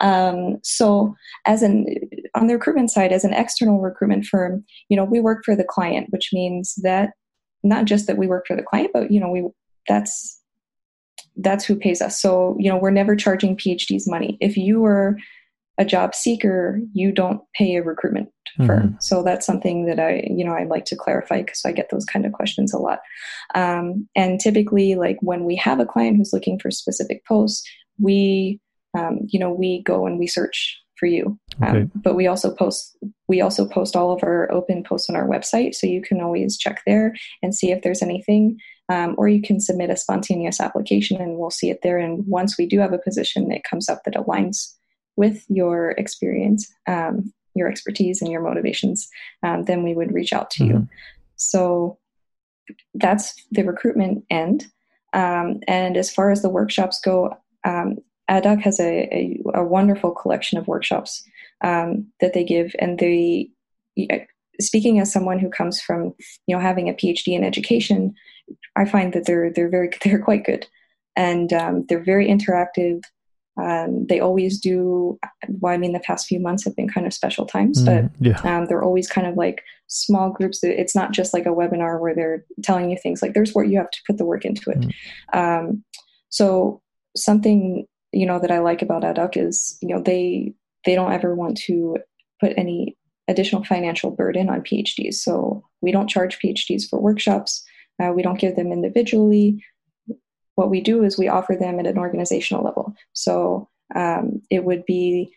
[0.00, 1.14] um, so
[1.46, 1.86] as an
[2.34, 5.64] on the recruitment side, as an external recruitment firm, you know, we work for the
[5.64, 7.10] client, which means that
[7.64, 9.44] not just that we work for the client, but you know, we
[9.88, 10.40] that's
[11.36, 12.20] that's who pays us.
[12.20, 14.36] So, you know, we're never charging PhDs money.
[14.40, 15.16] If you were
[15.78, 18.28] a job seeker, you don't pay a recruitment
[18.66, 18.88] firm.
[18.88, 18.96] Mm-hmm.
[19.00, 22.04] So that's something that I, you know, I like to clarify because I get those
[22.04, 22.98] kind of questions a lot.
[23.54, 27.68] Um, and typically, like when we have a client who's looking for specific posts,
[28.00, 28.60] we,
[28.98, 31.38] um, you know, we go and we search for you.
[31.62, 31.90] Um, okay.
[31.94, 32.96] But we also post
[33.28, 36.58] we also post all of our open posts on our website, so you can always
[36.58, 38.58] check there and see if there's anything.
[38.90, 41.98] Um, or you can submit a spontaneous application, and we'll see it there.
[41.98, 44.77] And once we do have a position that comes up that aligns
[45.18, 49.08] with your experience, um, your expertise, and your motivations,
[49.42, 50.76] um, then we would reach out to mm-hmm.
[50.76, 50.88] you.
[51.36, 51.98] So
[52.94, 54.66] that's the recruitment end.
[55.12, 57.96] Um, and as far as the workshops go, um,
[58.30, 61.24] Adoc has a, a, a, wonderful collection of workshops
[61.64, 63.50] um, that they give, and they.
[64.60, 66.14] Speaking as someone who comes from,
[66.46, 68.14] you know, having a PhD in education,
[68.76, 70.66] I find that they're they're very they're quite good,
[71.16, 73.02] and um, they're very interactive.
[73.60, 75.18] Um, they always do.
[75.48, 78.26] Well, I mean, the past few months have been kind of special times, mm, but
[78.26, 78.40] yeah.
[78.42, 80.62] um, they're always kind of like small groups.
[80.62, 83.20] It's not just like a webinar where they're telling you things.
[83.20, 84.80] Like there's work you have to put the work into it.
[85.34, 85.60] Mm.
[85.60, 85.84] Um,
[86.28, 86.82] so
[87.16, 90.54] something you know that I like about Adoc is you know they
[90.86, 91.98] they don't ever want to
[92.40, 92.96] put any
[93.26, 95.14] additional financial burden on PhDs.
[95.14, 97.64] So we don't charge PhDs for workshops.
[98.02, 99.62] Uh, we don't give them individually
[100.58, 102.92] what we do is we offer them at an organizational level.
[103.12, 105.32] So um, it would be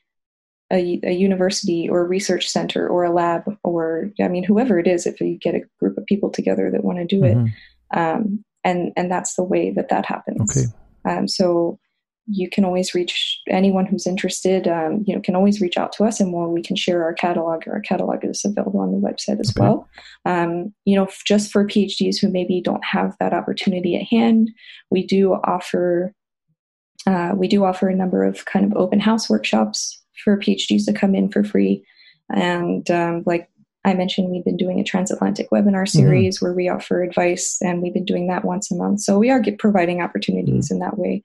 [0.74, 4.88] a, a, university or a research center or a lab or I mean whoever it
[4.88, 5.05] is.
[5.05, 7.45] If you get a group of people together that want to do mm-hmm.
[7.45, 7.53] it,
[7.95, 10.57] um, and and that's the way that that happens.
[10.57, 10.67] Okay.
[11.05, 11.78] Um, so
[12.28, 14.67] you can always reach anyone who's interested.
[14.67, 17.67] Um, you know, can always reach out to us, and we can share our catalog.
[17.67, 19.61] Our catalog is available on the website as okay.
[19.61, 19.88] well.
[20.26, 24.51] Um, you know, just for PhDs who maybe don't have that opportunity at hand,
[24.89, 26.13] we do offer
[27.07, 30.93] uh, we do offer a number of kind of open house workshops for PhDs to
[30.93, 31.84] come in for free.
[32.34, 33.49] And um, like
[33.84, 35.97] I mentioned, we've been doing a transatlantic webinar mm-hmm.
[35.97, 36.45] series mm-hmm.
[36.45, 39.01] where we offer advice, and we've been doing that once a month.
[39.01, 40.76] So we are get, providing opportunities mm-hmm.
[40.76, 41.24] in that way.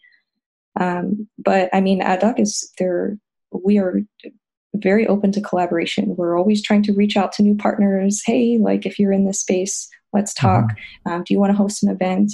[0.79, 3.16] Um, but I mean, Adoc is there.
[3.53, 4.01] We are
[4.74, 6.16] very open to collaboration.
[6.16, 8.22] We're always trying to reach out to new partners.
[8.24, 10.64] Hey, like if you're in this space, let's talk.
[10.64, 11.12] Mm-hmm.
[11.12, 12.33] Um, do you want to host an event?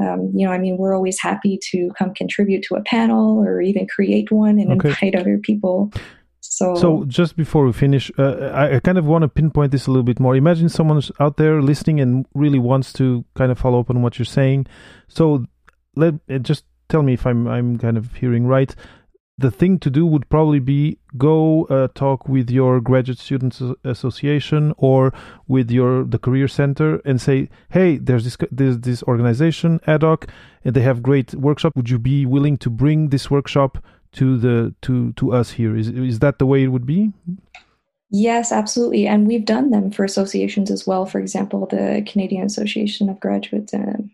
[0.00, 3.60] Um, you know, I mean, we're always happy to come contribute to a panel or
[3.60, 4.88] even create one and okay.
[4.88, 5.92] invite other people.
[6.40, 9.86] So, so just before we finish, uh, I, I, kind of want to pinpoint this
[9.86, 10.34] a little bit more.
[10.34, 14.18] Imagine someone's out there listening and really wants to kind of follow up on what
[14.18, 14.66] you're saying.
[15.08, 15.46] So
[15.94, 18.72] let it just tell me if I'm I'm kind of hearing right.
[19.38, 24.74] The thing to do would probably be go uh, talk with your graduate students association
[24.76, 25.12] or
[25.48, 30.28] with your the career center and say, hey, there's this there's this organization Adoc
[30.64, 31.72] and they have great workshop.
[31.76, 33.72] Would you be willing to bring this workshop
[34.18, 35.74] to the to to us here?
[35.80, 37.12] Is is that the way it would be?
[38.14, 39.06] Yes, absolutely.
[39.06, 41.06] And we've done them for associations as well.
[41.06, 44.10] For example, the Canadian Association of Graduates and,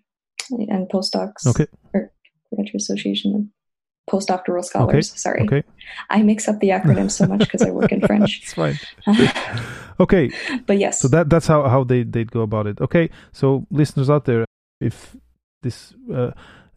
[0.50, 1.44] and Postdocs.
[1.44, 1.66] Okay.
[1.92, 2.12] Or
[2.54, 3.42] Graduate Association of
[4.08, 5.10] Postdoctoral Scholars.
[5.10, 5.18] Okay.
[5.18, 5.42] Sorry.
[5.42, 5.62] Okay.
[6.10, 8.40] I mix up the acronyms so much because I work in French.
[8.42, 8.78] it's fine.
[10.00, 10.30] okay.
[10.66, 11.00] But yes.
[11.00, 12.80] So that that's how, how they, they'd go about it.
[12.80, 13.10] Okay.
[13.32, 14.44] So listeners out there,
[14.80, 15.16] if
[15.62, 16.30] this uh,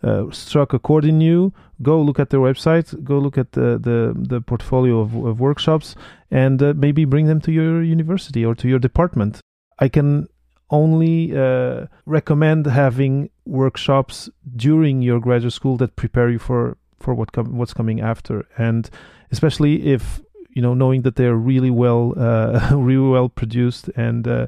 [0.03, 3.77] uh, struck a chord in you, go look at their website, go look at the
[3.77, 5.95] the, the portfolio of, of workshops,
[6.29, 9.39] and uh, maybe bring them to your university or to your department.
[9.79, 10.27] I can
[10.71, 17.31] only uh, recommend having workshops during your graduate school that prepare you for for what
[17.31, 18.89] com- what's coming after, and
[19.31, 24.47] especially if you know knowing that they're really well uh, really well produced and uh,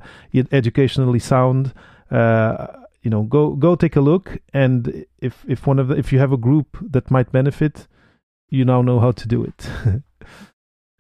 [0.52, 1.74] educationally sound.
[2.10, 2.68] Uh,
[3.02, 6.20] you know, go go take a look, and if if one of the, if you
[6.20, 7.88] have a group that might benefit,
[8.50, 9.70] you now know how to do it.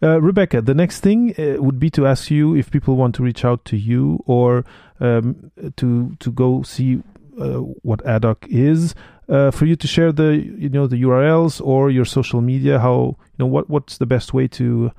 [0.01, 3.23] Uh, Rebecca, the next thing uh, would be to ask you if people want to
[3.23, 4.65] reach out to you or
[4.99, 7.01] um, to to go see
[7.39, 8.95] uh, what Adoc is,
[9.29, 12.79] uh, for you to share the you know the URLs or your social media.
[12.79, 14.91] How you know what what's the best way to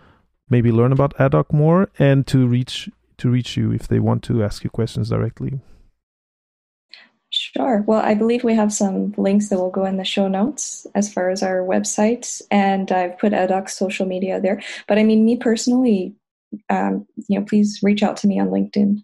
[0.48, 2.88] maybe learn about Adoc more and to reach
[3.18, 5.60] to reach you if they want to ask you questions directly.
[7.52, 7.84] Sure.
[7.86, 11.12] Well, I believe we have some links that will go in the show notes as
[11.12, 14.62] far as our website, and I've put Adoc's social media there.
[14.88, 16.14] But I mean, me personally,
[16.70, 19.02] um, you know, please reach out to me on LinkedIn.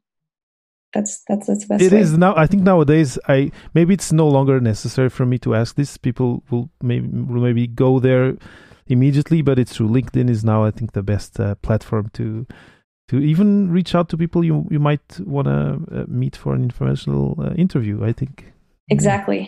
[0.95, 1.82] That's that's that's the best.
[1.82, 2.01] It way.
[2.01, 2.34] is now.
[2.34, 5.99] I think nowadays, I maybe it's no longer necessary for me to ask this.
[5.99, 8.36] People will maybe will maybe go there
[8.86, 9.88] immediately, but it's true.
[9.88, 12.47] LinkedIn is now, I think, the best uh, platform to
[13.11, 16.62] to even reach out to people you you might want to uh, meet for an
[16.62, 18.04] informational uh, interview.
[18.04, 18.52] I think
[18.88, 19.40] exactly.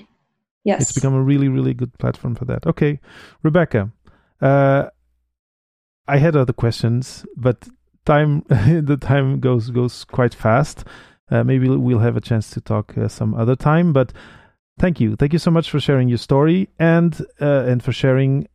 [0.64, 0.74] Yeah.
[0.74, 2.66] Yes, it's become a really really good platform for that.
[2.66, 2.98] Okay,
[3.44, 3.92] Rebecca,
[4.40, 4.88] uh,
[6.08, 7.68] I had other questions, but
[8.04, 10.84] time the time goes goes quite fast.
[11.30, 14.12] Uh, maybe we'll have a chance to talk uh, some other time, but
[14.78, 15.16] thank you.
[15.16, 18.48] Thank you so much for sharing your story and uh, and for sharing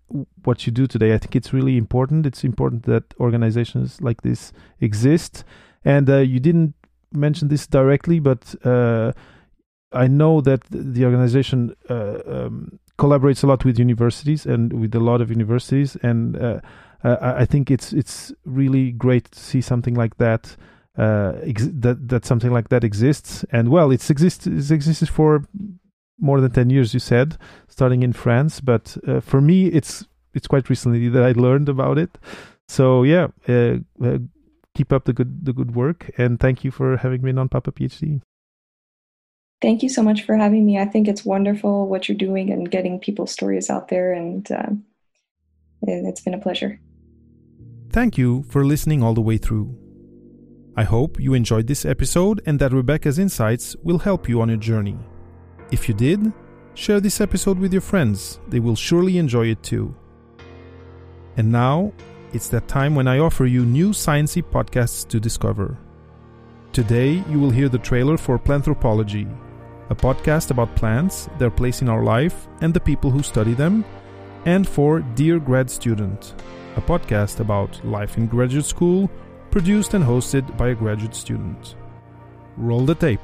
[0.44, 1.14] what you do today.
[1.14, 2.26] I think it's really important.
[2.26, 5.44] It's important that organizations like this exist.
[5.84, 6.74] And uh, you didn't
[7.12, 9.12] mention this directly but uh,
[9.94, 15.00] i know that the organization uh, um, collaborates a lot with universities and with a
[15.00, 15.96] lot of universities.
[16.04, 16.60] And uh,
[17.04, 20.58] i think it's it's really great to see something like that
[20.98, 21.34] uh,
[21.84, 23.46] that that something like that exists.
[23.52, 25.46] And well it's exists it's existed for
[26.20, 27.38] more than 10 years you said
[27.68, 31.98] starting in france but uh, for me it's it's quite recently that i learned about
[31.98, 32.18] it.
[32.68, 34.20] So yeah uh, uh,
[34.76, 37.72] keep up the good the good work and thank you for having me on papa
[37.72, 38.22] phd
[39.62, 40.80] thank you so much for having me.
[40.80, 44.84] I think it's wonderful what you're doing and getting people's stories out there and um,
[45.82, 46.80] it's been a pleasure.
[47.92, 49.76] Thank you for listening all the way through.
[50.76, 54.60] I hope you enjoyed this episode and that rebecca's insights will help you on your
[54.60, 54.98] journey
[55.72, 56.32] if you did,
[56.74, 59.94] share this episode with your friends, they will surely enjoy it too.
[61.36, 61.94] And now,
[62.34, 65.78] it's that time when I offer you new sciencey podcasts to discover.
[66.74, 69.28] Today, you will hear the trailer for Planthropology,
[69.90, 73.84] a podcast about plants, their place in our life, and the people who study them,
[74.46, 76.36] and for Dear Grad Student,
[76.76, 79.10] a podcast about life in graduate school,
[79.52, 81.76] produced and hosted by a graduate student.
[82.58, 83.22] Roll the tape.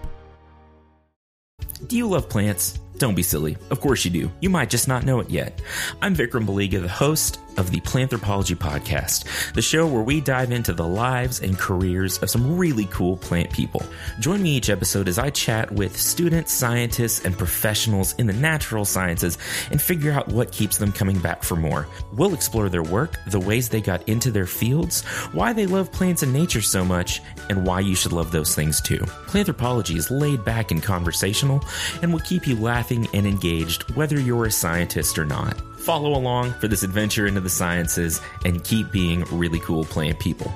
[1.87, 2.79] Do you love plants?
[2.97, 3.57] Don't be silly.
[3.69, 4.31] Of course you do.
[4.39, 5.61] You might just not know it yet.
[6.01, 10.73] I'm Vikram Baliga, the host of the Planthropology Podcast, the show where we dive into
[10.73, 13.83] the lives and careers of some really cool plant people.
[14.19, 18.85] Join me each episode as I chat with students, scientists, and professionals in the natural
[18.85, 19.37] sciences
[19.71, 21.87] and figure out what keeps them coming back for more.
[22.13, 26.23] We'll explore their work, the ways they got into their fields, why they love plants
[26.23, 28.99] and nature so much, and why you should love those things too.
[29.27, 31.63] Planthropology is laid back and conversational
[32.01, 35.61] and will keep you laughing and engaged whether you're a scientist or not.
[35.83, 40.49] Follow along for this adventure into the sciences and keep being really cool plant people.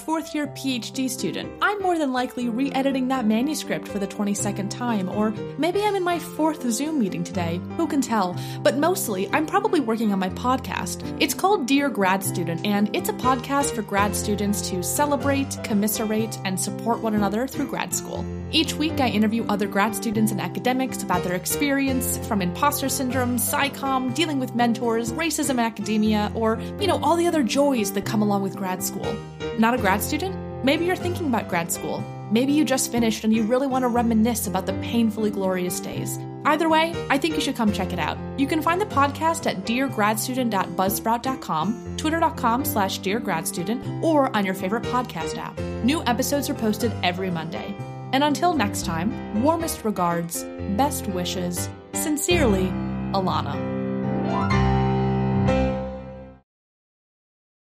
[0.00, 1.52] Fourth year PhD student.
[1.60, 5.94] I'm more than likely re editing that manuscript for the 22nd time, or maybe I'm
[5.94, 7.60] in my fourth Zoom meeting today.
[7.76, 8.36] Who can tell?
[8.62, 11.04] But mostly, I'm probably working on my podcast.
[11.20, 16.38] It's called Dear Grad Student, and it's a podcast for grad students to celebrate, commiserate,
[16.44, 18.24] and support one another through grad school.
[18.52, 23.36] Each week, I interview other grad students and academics about their experience from imposter syndrome,
[23.36, 28.04] SciComm, dealing with mentors, racism in academia, or, you know, all the other joys that
[28.04, 29.16] come along with grad grad school.
[29.58, 30.36] Not a grad student?
[30.64, 32.04] Maybe you're thinking about grad school.
[32.30, 36.16] Maybe you just finished and you really want to reminisce about the painfully glorious days.
[36.44, 38.16] Either way, I think you should come check it out.
[38.38, 45.36] You can find the podcast at deargradstudent.buzzsprout.com, twitter.com slash deargradstudent, or on your favorite podcast
[45.36, 45.58] app.
[45.84, 47.74] New episodes are posted every Monday.
[48.12, 50.44] And until next time, warmest regards,
[50.76, 52.66] best wishes, sincerely,
[53.12, 53.80] Alana.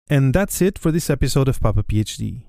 [0.09, 2.43] And that's it for this episode of Papa PhD.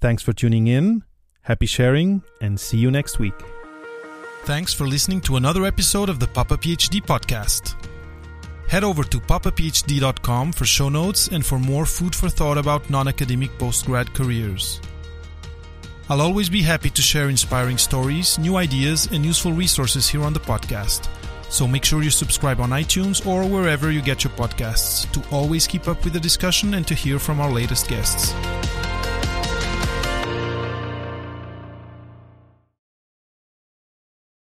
[0.00, 1.04] Thanks for tuning in,
[1.42, 3.34] happy sharing, and see you next week.
[4.44, 7.76] Thanks for listening to another episode of the Papa PhD podcast.
[8.68, 13.06] Head over to papaphd.com for show notes and for more food for thought about non
[13.06, 14.80] academic postgrad careers.
[16.08, 20.32] I'll always be happy to share inspiring stories, new ideas, and useful resources here on
[20.32, 21.08] the podcast.
[21.48, 25.66] So make sure you subscribe on iTunes or wherever you get your podcasts to always
[25.66, 28.32] keep up with the discussion and to hear from our latest guests.